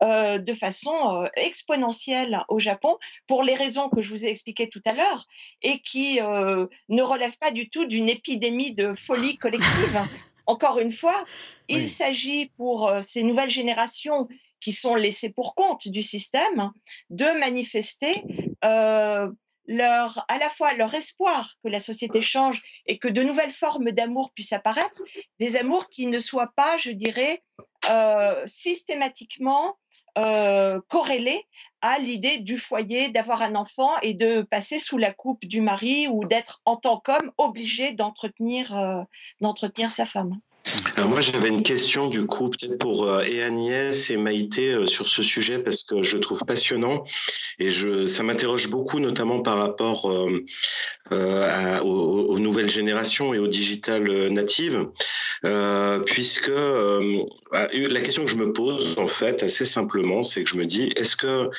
[0.01, 2.97] euh, de façon euh, exponentielle au Japon
[3.27, 5.25] pour les raisons que je vous ai expliquées tout à l'heure
[5.61, 10.01] et qui euh, ne relèvent pas du tout d'une épidémie de folie collective.
[10.47, 11.23] Encore une fois,
[11.67, 14.27] il s'agit pour ces nouvelles générations
[14.59, 16.71] qui sont laissées pour compte du système
[17.11, 18.23] de manifester
[19.69, 23.91] leur, à la fois leur espoir que la société change et que de nouvelles formes
[23.91, 25.01] d'amour puissent apparaître,
[25.39, 27.43] des amours qui ne soient pas, je dirais,
[27.87, 29.77] euh, systématiquement
[30.17, 31.43] euh, corrélés
[31.81, 36.07] à l'idée du foyer, d'avoir un enfant et de passer sous la coupe du mari
[36.07, 40.39] ou d'être en tant qu'homme obligé d'entretenir euh, sa femme.
[40.95, 45.07] Alors moi j'avais une question du coup peut-être pour euh, et et Maïté euh, sur
[45.07, 47.05] ce sujet parce que je trouve passionnant
[47.57, 54.27] et je, ça m'interroge beaucoup notamment par rapport euh, aux, nouvelles générations et aux digitales
[54.27, 54.87] natives
[56.05, 56.51] puisque
[57.51, 60.91] la question que je me pose en fait assez simplement c'est que je me dis
[60.95, 61.49] est-ce que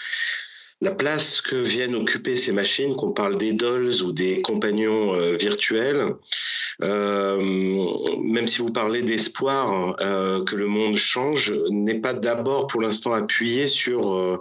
[0.81, 5.37] la place que viennent occuper ces machines, qu'on parle des dolls ou des compagnons euh,
[5.37, 6.15] virtuels,
[6.83, 7.37] euh,
[8.23, 13.13] même si vous parlez d'espoir euh, que le monde change, n'est pas d'abord pour l'instant
[13.13, 14.41] appuyé sur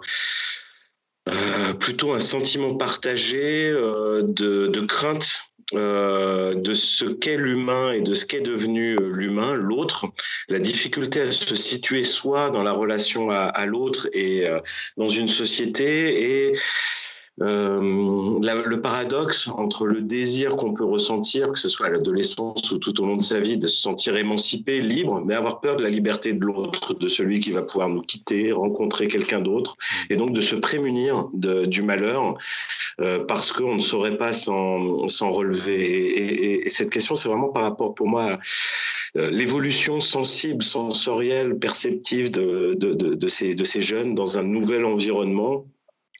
[1.79, 8.25] plutôt un sentiment partagé de, de crainte euh, de ce qu'est l'humain et de ce
[8.25, 10.07] qu'est devenu euh, l'humain, l'autre,
[10.47, 14.59] la difficulté à se situer soit dans la relation à, à l'autre et euh,
[14.97, 16.53] dans une société et
[17.41, 17.79] euh,
[18.41, 22.99] le paradoxe entre le désir qu'on peut ressentir, que ce soit à l'adolescence ou tout
[23.01, 25.89] au long de sa vie, de se sentir émancipé, libre, mais avoir peur de la
[25.89, 29.77] liberté de l'autre, de celui qui va pouvoir nous quitter, rencontrer quelqu'un d'autre,
[30.09, 32.35] et donc de se prémunir du malheur
[32.99, 35.79] euh, parce qu'on ne saurait pas s'en relever.
[35.79, 38.39] Et, et, cette question, c'est vraiment par rapport pour moi à
[39.17, 45.65] euh, l'évolution sensible, sensorielle, perceptive de ces jeunes dans un nouvel environnement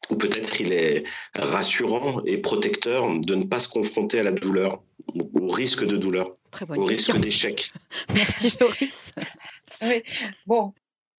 [0.10, 1.04] ou peut-être il est
[1.36, 4.82] rassurant et protecteur de ne pas se confronter à la douleur,
[5.34, 6.36] au risque de douleur,
[6.76, 7.72] au risque d'échec.
[8.14, 9.14] Merci Joris.
[9.82, 10.04] oui.
[10.45, 10.74] Bon,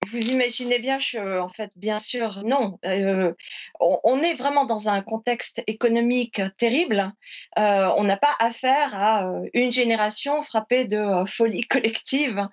[0.09, 0.99] vous imaginez bien,
[1.41, 2.79] en fait, bien sûr, non.
[2.87, 3.35] Euh,
[3.81, 7.13] on, est vraiment dans un contexte économique terrible.
[7.59, 12.49] Euh, on n'a pas affaire à euh, une génération frappée de folie collective,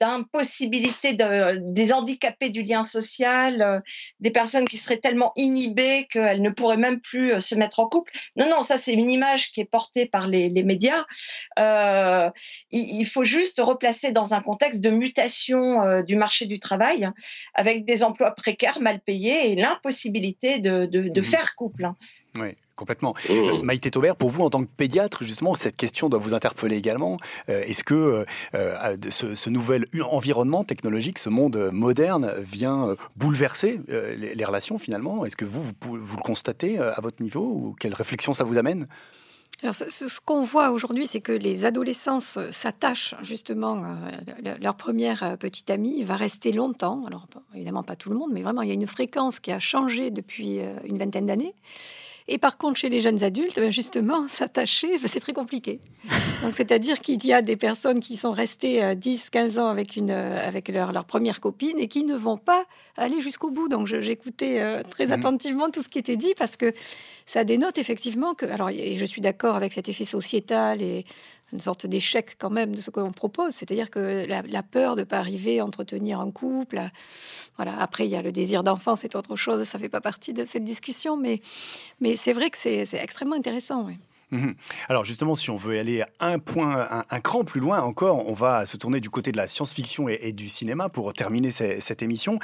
[0.00, 3.82] d'impossibilité de, des handicapés du lien social,
[4.20, 8.12] des personnes qui seraient tellement inhibées qu'elles ne pourraient même plus se mettre en couple.
[8.36, 11.04] Non, non, ça c'est une image qui est portée par les, médias.
[11.56, 12.30] Il,
[12.70, 17.08] il, faut juste replacer dans un contexte de mutation euh, du marché du travail
[17.54, 21.24] avec des emplois précaires, mal payés et l'impossibilité de, de, mmh.
[21.24, 21.86] faire couple.
[21.86, 21.96] Hein.
[22.34, 23.14] Oui, complètement.
[23.28, 23.62] Mmh.
[23.62, 27.16] Maïté Taubert, pour vous, en tant que pédiatre, justement, cette question doit vous interpeller également.
[27.48, 34.78] Euh, est-ce que euh, ce, nouvel environnement technologique, ce monde moderne, vient bouleverser les, relations
[34.78, 35.24] finalement?
[35.24, 38.58] Est-ce que vous, vous, vous, le constatez à votre niveau ou quelle réflexion ça vous
[38.58, 38.86] amène?
[39.62, 45.36] Alors, ce, qu'on voit aujourd'hui, c'est que les adolescents s'attachent justement, euh, leur première euh,
[45.36, 47.04] petite amie va rester longtemps.
[47.06, 49.58] Alors, évidemment, pas tout le monde, mais vraiment, il y a une fréquence qui a
[49.58, 51.54] changé depuis euh, une vingtaine d'années.
[52.30, 55.80] Et par contre, chez les jeunes adultes, ben, justement, s'attacher, ben, c'est très compliqué.
[56.42, 59.96] Donc, c'est-à-dire qu'il y a des personnes qui sont restées 10, euh, 15 ans avec,
[59.96, 62.64] une, euh, avec leur, leur, première copine et qui ne vont pas
[62.96, 63.68] aller jusqu'au bout.
[63.68, 65.12] Donc, j'écoutais euh, très mmh.
[65.12, 66.72] attentivement tout ce qui était dit parce que
[67.24, 68.46] ça dénote effectivement que.
[68.46, 71.04] Alors, et je suis d'accord avec cet effet sociétal et
[71.52, 73.52] une sorte d'échec quand même de ce qu'on propose.
[73.52, 76.80] C'est-à-dire que la, peur de ne pas arriver à entretenir un couple,
[77.56, 77.78] voilà.
[77.80, 80.32] Après, il y a le désir d'enfant, c'est autre chose, ça ne fait pas partie
[80.32, 81.40] de cette discussion, mais,
[82.00, 83.88] mais c'est vrai que c'est extrêmement intéressant.
[84.30, 84.54] Mhm.
[84.88, 88.66] Alors justement, si on veut aller un point, un, cran plus loin encore, on va
[88.66, 92.38] se tourner du côté de la science-fiction et, du cinéma pour terminer cette émission.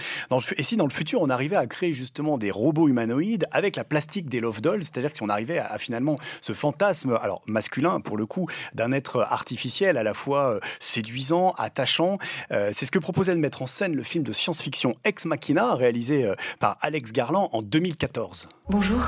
[0.57, 3.85] et si dans le futur, on arrivait à créer justement des robots humanoïdes avec la
[3.85, 8.01] plastique des Love Dolls, c'est-à-dire que si on arrivait à, finalement ce fantasme, alors masculin
[8.01, 12.19] pour le coup, d'un être artificiel à la fois euh, séduisant, attachant,
[12.51, 15.75] euh, c'est ce que proposait de mettre en scène le film de science-fiction Ex Machina,
[15.75, 18.49] réalisé euh, par Alex Garland en 2014.
[18.69, 19.03] Bonjour.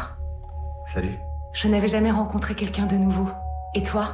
[0.86, 1.16] Salut.
[1.56, 3.28] Je n'avais jamais rencontré quelqu'un de nouveau.
[3.74, 4.10] Et toi?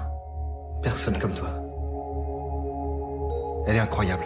[0.81, 1.49] Personne comme toi.
[3.67, 4.23] Elle est incroyable.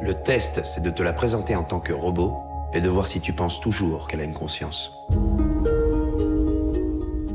[0.00, 2.32] Le test, c'est de te la présenter en tant que robot
[2.72, 4.90] et de voir si tu penses toujours qu'elle a une conscience.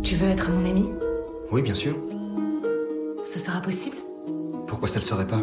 [0.01, 0.89] Tu veux être mon ami?
[1.51, 1.95] Oui, bien sûr.
[3.23, 3.97] Ce sera possible?
[4.65, 5.41] Pourquoi ça le serait pas?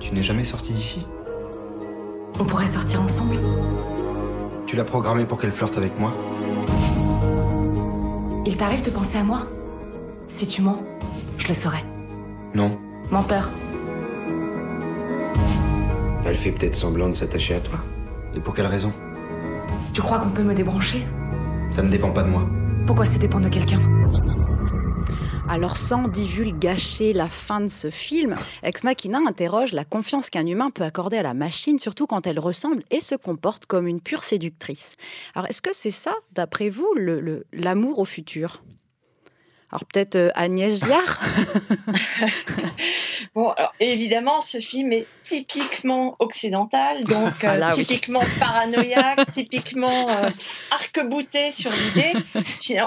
[0.00, 1.06] Tu n'es jamais sorti d'ici?
[2.40, 3.36] On pourrait sortir ensemble?
[4.72, 6.14] Tu l'as programmée pour qu'elle flirte avec moi
[8.46, 9.46] Il t'arrive de penser à moi
[10.28, 10.82] Si tu mens,
[11.36, 11.84] je le saurais.
[12.54, 12.78] Non.
[13.10, 13.50] Menteur.
[16.24, 17.80] Elle fait peut-être semblant de s'attacher à toi.
[18.34, 18.94] Et pour quelle raison?
[19.92, 21.06] Tu crois qu'on peut me débrancher?
[21.68, 22.48] Ça ne dépend pas de moi.
[22.86, 23.80] Pourquoi ça dépend de quelqu'un?
[25.48, 30.70] Alors sans divulgacher la fin de ce film, Ex Machina interroge la confiance qu'un humain
[30.70, 34.24] peut accorder à la machine, surtout quand elle ressemble et se comporte comme une pure
[34.24, 34.96] séductrice.
[35.34, 36.88] Alors est-ce que c'est ça, d'après vous,
[37.52, 38.62] l'amour au futur?
[39.72, 41.20] Alors peut-être euh, Agnès Giard
[43.34, 50.28] Bon, alors, évidemment, ce film est typiquement occidental, donc euh, ah typiquement paranoïaque, typiquement euh,
[50.70, 52.12] arc-bouté sur l'idée.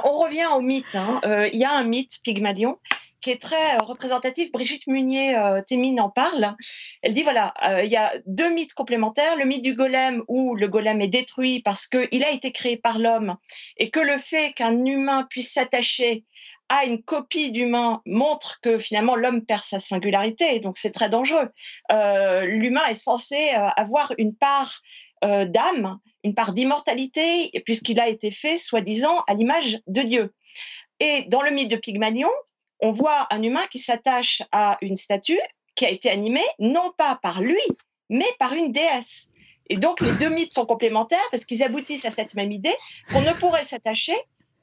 [0.03, 0.93] On revient au mythe.
[0.93, 1.21] Hein.
[1.51, 2.77] Il y a un mythe, Pygmalion,
[3.21, 4.51] qui est très représentatif.
[4.51, 6.55] Brigitte Munier-Témine en parle.
[7.01, 9.35] Elle dit voilà, il y a deux mythes complémentaires.
[9.39, 12.99] Le mythe du golem, où le golem est détruit parce qu'il a été créé par
[12.99, 13.37] l'homme
[13.77, 16.23] et que le fait qu'un humain puisse s'attacher
[16.69, 21.49] à une copie d'humain montre que finalement l'homme perd sa singularité, donc c'est très dangereux.
[21.91, 24.81] Euh, l'humain est censé euh, avoir une part
[25.23, 30.33] euh, d'âme, une part d'immortalité, puisqu'il a été fait, soi-disant, à l'image de Dieu.
[30.99, 32.29] Et dans le mythe de Pygmalion,
[32.79, 35.39] on voit un humain qui s'attache à une statue
[35.75, 37.61] qui a été animée non pas par lui,
[38.09, 39.29] mais par une déesse.
[39.69, 42.75] Et donc les deux mythes sont complémentaires parce qu'ils aboutissent à cette même idée
[43.11, 44.15] qu'on ne pourrait s'attacher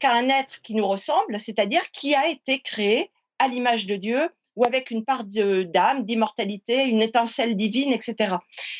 [0.03, 4.29] qu'à un être qui nous ressemble, c'est-à-dire qui a été créé à l'image de Dieu
[4.57, 8.35] ou avec une part d'âme, d'immortalité, une étincelle divine, etc.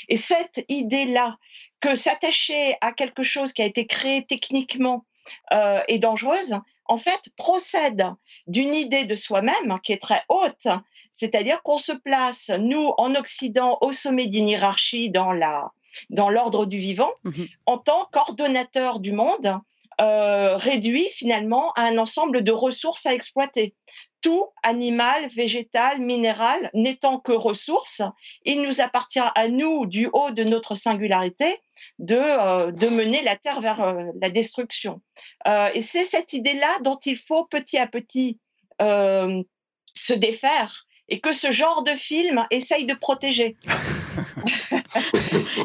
[0.09, 1.39] Et cette idée-là,
[1.79, 5.07] que s'attacher à quelque chose qui a été créé techniquement
[5.53, 8.05] euh, est dangereuse, en fait, procède
[8.49, 10.67] d'une idée de soi-même qui est très haute,
[11.15, 15.71] c'est-à-dire qu'on se place, nous, en Occident, au sommet d'une hiérarchie dans la
[16.09, 19.61] dans l'ordre du vivant, mmh en tant qu'ordonnateur du monde,
[20.01, 23.75] euh, réduit finalement à un ensemble de ressources à exploiter.
[24.21, 28.03] Tout animal, végétal, minéral n'étant que ressources,
[28.45, 31.59] il nous appartient à nous, du haut de notre singularité,
[31.99, 35.01] de, euh, de mener la Terre vers euh, la destruction.
[35.47, 38.39] et c'est cette idée-là dont il faut petit à petit
[38.79, 43.57] se défaire et que ce genre de film essaye de protéger.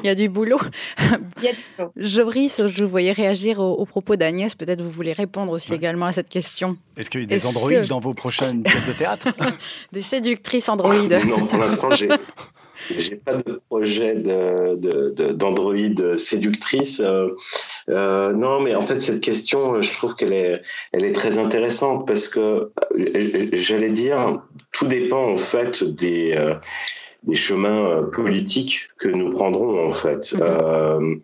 [0.03, 0.59] Il y a du boulot.
[0.99, 1.91] Il y a du boulot.
[1.97, 4.55] Joris, je vous voyais réagir aux, propos d'Agnès.
[4.55, 6.77] Peut-être vous voulez répondre aussi également à cette question.
[6.95, 9.27] Est-ce qu'il y a des androïdes dans vos prochaines pièces de théâtre
[9.91, 12.09] Des séductrices androïdes Non, pour l'instant, j'ai.
[12.95, 16.99] J'ai pas de projet d'Android de, séductrice.
[16.99, 17.29] Euh,
[17.89, 22.07] euh, non, mais en fait, cette question, je trouve qu'elle est, elle est très intéressante
[22.07, 24.41] parce que, euh, j'allais dire,
[24.71, 26.37] tout dépend en fait des,
[27.23, 30.33] des chemins euh, politiques que nous prendrons en fait.
[30.33, 30.41] Mhm.
[30.41, 31.15] Euh,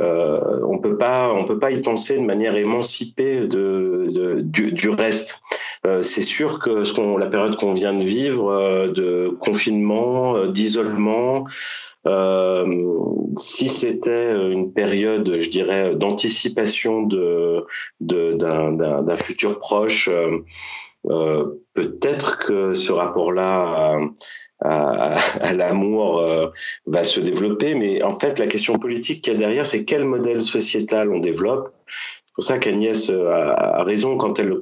[0.00, 5.40] euh, on peut pas, on peut pas y penser de manière émancipée de, du, reste.
[6.02, 11.46] c'est sûr que ce qu'on, la période qu'on vient de vivre, de confinement, d'isolement.
[13.36, 17.64] si c'était une période, je dirais, d'anticipation de,
[18.00, 20.10] d'un, futur proche,
[21.74, 23.98] peut-être que ce rapport-là
[24.62, 26.48] à, l'amour euh,
[26.86, 27.74] va se développer.
[27.74, 31.18] Mais en fait, la question politique qu'il y a derrière, c'est quel modèle sociétal on
[31.18, 31.74] développe.
[32.26, 34.54] C'est pour ça qu'Agnès euh, a, raison quand elle,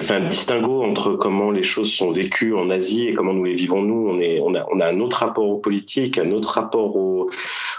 [0.00, 3.54] fait un distinguo entre comment les choses sont vécues en Asie et comment nous les
[3.54, 4.08] vivons nous.
[4.08, 7.30] On, est, on, a, on a un autre rapport au politique, un autre rapport au,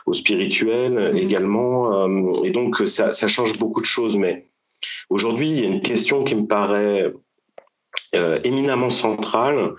[0.06, 1.18] au spirituel mmh.
[1.18, 2.06] également.
[2.06, 4.18] Euh, et donc, ça, ça change beaucoup de choses.
[4.18, 4.46] Mais
[5.10, 7.12] aujourd'hui, il y a une question qui me paraît
[8.46, 9.76] éminemment centrale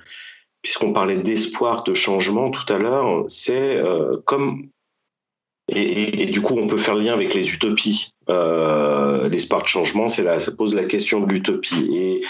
[0.66, 4.68] puisqu'on parlait d'espoir, de changement tout à l'heure, c'est euh, comme
[5.68, 8.15] et, du coup, on peut faire le lien avec les utopies.
[8.28, 11.88] Euh, l'espoir de changement, c'est là, ça pose la question de l'utopie.
[11.92, 12.22] Et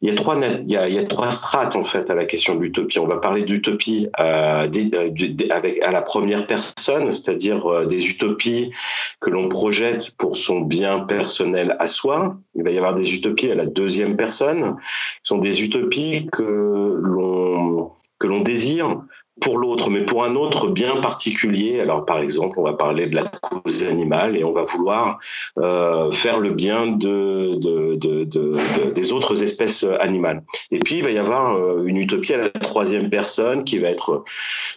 [0.00, 2.60] il y a trois, il y a, trois strates en fait à la question de
[2.60, 2.98] l'utopie.
[2.98, 4.68] On va parler d'utopie euh,
[5.50, 8.70] avec à la première personne, c'est-à-dire euh, des utopies
[9.20, 12.36] que l'on projette pour son bien personnel à soi.
[12.54, 16.96] Il va y avoir des utopies à la deuxième personne, qui sont des utopies que
[17.00, 17.90] l'on
[18.20, 19.00] que l'on désire
[19.40, 21.80] pour l'autre, mais pour un autre bien particulier.
[21.80, 25.18] Alors, par exemple, on va parler de la cause animale et on va vouloir
[25.58, 30.42] euh, faire le bien de, de, de, des autres espèces animales.
[30.70, 33.88] Et puis, il va y avoir euh, une utopie à la troisième personne qui va
[33.88, 34.24] être,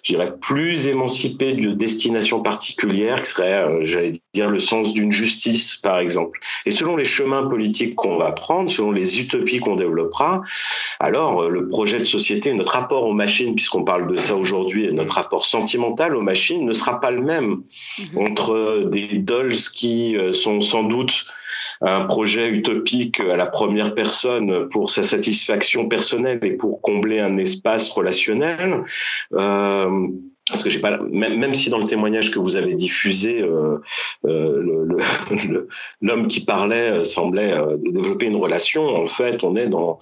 [0.03, 5.11] je dirais, plus émancipée de destination particulière, qui serait, euh, j'allais dire, le sens d'une
[5.11, 6.39] justice, par exemple.
[6.65, 10.41] Et selon les chemins politiques qu'on va prendre, selon les utopies qu'on développera,
[10.99, 14.91] alors le projet de société, notre rapport aux machines, puisqu'on parle de ça aujourd'hui, aujourd'hui,
[14.93, 17.63] notre rapport sentimental aux machines ne sera pas le même
[18.13, 18.27] mhm.
[18.27, 21.25] entre des dolls qui euh, sont sans doute
[21.81, 27.35] un projet utopique à la première personne pour sa satisfaction personnelle et pour combler un
[27.37, 28.83] espace relationnel.
[29.33, 30.07] Euh,
[30.47, 33.79] parce que j'ai pas même, même, si dans le témoignage que vous avez diffusé, euh,
[36.01, 39.99] l'homme qui parlait semblait développer une relation, en fait, on est dans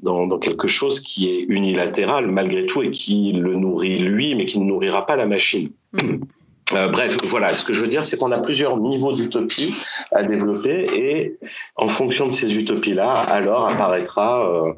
[0.00, 4.58] dans, quelque chose qui est unilatéral malgré tout et qui le nourrit lui, mais qui
[4.58, 5.70] ne nourrira pas la machine.
[5.92, 6.24] Mm.
[6.72, 9.74] Euh, bref, voilà, ce que je veux dire, c'est qu'on a plusieurs niveaux d'utopie
[10.12, 11.38] à développer et
[11.76, 14.72] en fonction de ces utopies-là, alors apparaîtra euh,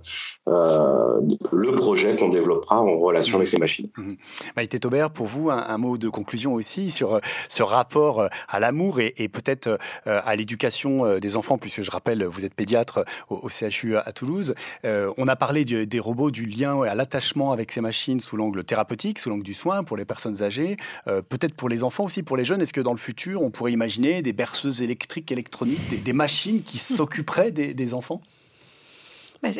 [0.48, 1.20] euh,
[1.52, 3.88] le projet qu'on développera en relation avec les machines.
[3.96, 4.14] Mmh.
[4.56, 9.28] Maïté Taubert, pour vous, un, mot de conclusion aussi sur ce rapport à l'amour et,
[9.28, 14.54] peut-être à l'éducation des enfants, puisque je rappelle, vous êtes pédiatre au, CHU à Toulouse.
[14.84, 19.18] on a parlé des robots, du lien à l'attachement avec ces machines sous l'angle thérapeutique,
[19.18, 22.36] sous l'angle du soin pour les personnes âgées, peut-être pour les les enfants aussi, pour
[22.36, 26.12] les jeunes Est-ce que dans le futur, on pourrait imaginer des berceuses électriques, électroniques, des,
[26.12, 28.20] machines qui s'occuperaient des, enfants?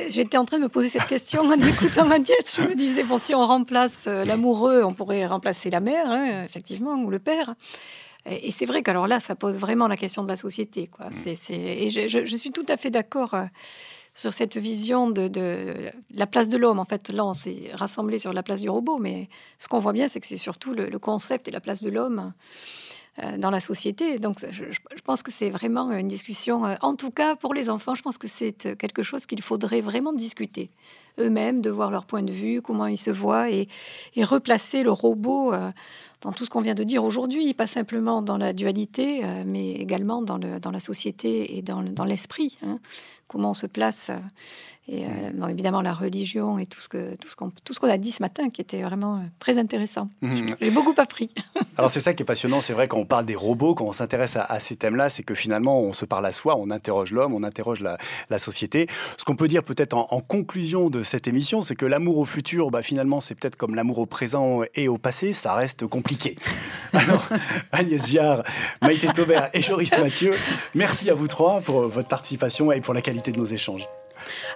[0.08, 2.52] J'étais en train de me poser cette question en écoutant ma diète.
[2.56, 6.44] Je me disais, bon, si on remplace euh, l'amoureux, on pourrait remplacer la mère, hein,
[6.44, 7.54] effectivement, ou le père.
[8.28, 10.88] Et c'est vrai qu'alors là, ça pose vraiment la question de la société.
[10.88, 11.10] Quoi.
[11.10, 11.52] Mmh.
[11.52, 13.44] Et je, suis tout à fait d'accord euh,
[14.16, 15.30] sur cette vision de,
[16.14, 16.78] la place de l'homme.
[16.78, 19.92] En fait, là, on s'est rassemblé sur la place du robot, mais ce qu'on voit
[19.92, 22.32] bien, c'est que c'est surtout le, concept et la place de l'homme
[23.22, 24.18] euh, dans la société.
[24.18, 27.94] Donc, je, pense que c'est vraiment une discussion, euh, en tout cas pour les enfants,
[27.94, 30.70] je pense que c'est quelque chose qu'il faudrait vraiment discuter
[31.18, 33.68] eux-mêmes, de voir leur point de vue, comment ils se voient, et,
[34.22, 35.70] replacer le robot euh,
[36.27, 40.22] dans tout ce qu'on vient de dire aujourd'hui, pas simplement dans la dualité, mais également
[40.22, 42.59] dans, le, dans la société et dans, l'esprit.
[42.66, 42.81] Hein
[43.27, 44.09] comment on se place.
[44.11, 44.18] Euh,
[44.89, 47.91] et euh, évidemment, la religion et tout ce que tout ce qu'on tout ce qu'on
[47.91, 50.09] a dit ce matin, qui était vraiment euh, très intéressant.
[50.22, 50.55] Mhm.
[50.61, 51.31] J'ai beaucoup appris.
[51.77, 52.61] Alors c'est ça qui est passionnant.
[52.61, 55.35] C'est vrai quand on parle des robots, quand on s'intéresse à, ces thèmes-là, c'est que
[55.35, 57.99] finalement on se parle à soi, on interroge l'homme, on interroge la,
[58.39, 58.87] société.
[59.18, 62.70] Ce qu'on peut dire peut-être en, conclusion de cette émission, c'est que l'amour au futur,
[62.70, 66.15] bah, finalement, c'est peut-être comme l'amour au présent et au passé, ça reste compliqué.
[66.92, 67.28] Alors
[67.72, 68.42] Agnès Giard,
[68.82, 70.32] Maïté Taubert et Joris Mathieu,
[70.74, 73.86] merci à vous trois pour votre participation et pour la qualité de nos échanges.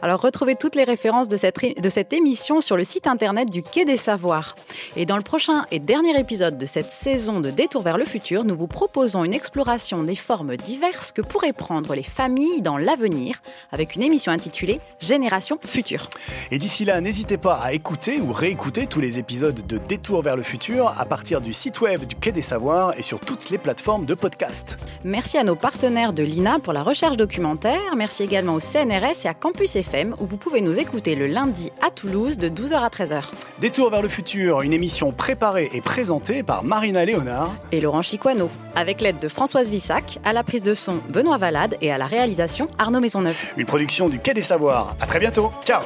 [0.03, 3.62] Alors retrouvez toutes les références de cette, de cette émission sur le site internet du
[3.62, 4.57] Quai des Savoirs.
[4.97, 8.45] Et dans le prochain et dernier épisode de cette saison de Détour vers le futur,
[8.45, 13.41] nous vous proposons une exploration des formes diverses que pourraient prendre les familles dans l'avenir
[13.73, 16.09] avec une émission intitulée Génération Future.
[16.51, 20.37] Et d'ici là, n'hésitez pas à écouter ou réécouter tous les épisodes de Détour vers
[20.37, 23.59] le futur à partir du site web du Quai des Savoirs et sur toutes les
[23.59, 24.79] plateformes de podcast.
[25.05, 27.97] Merci à nos partenaires de l'INA pour la recherche documentaire.
[27.97, 31.70] Merci également au CNRS et à Campus FM où vous pouvez nous écouter le lundi
[31.82, 33.24] à Toulouse de 12h à 13h.
[33.61, 38.48] Détour vers le futur, une émission préparée et présentée par Marina Léonard et Laurent Chiquano,
[38.74, 42.06] avec l'aide de Françoise Vissac, à la prise de son Benoît Valade et à la
[42.06, 43.36] réalisation Arnaud Maisonneuve.
[43.56, 44.96] Une production du Quai des Savoirs.
[45.00, 45.52] À très bientôt.
[45.64, 45.82] Ciao.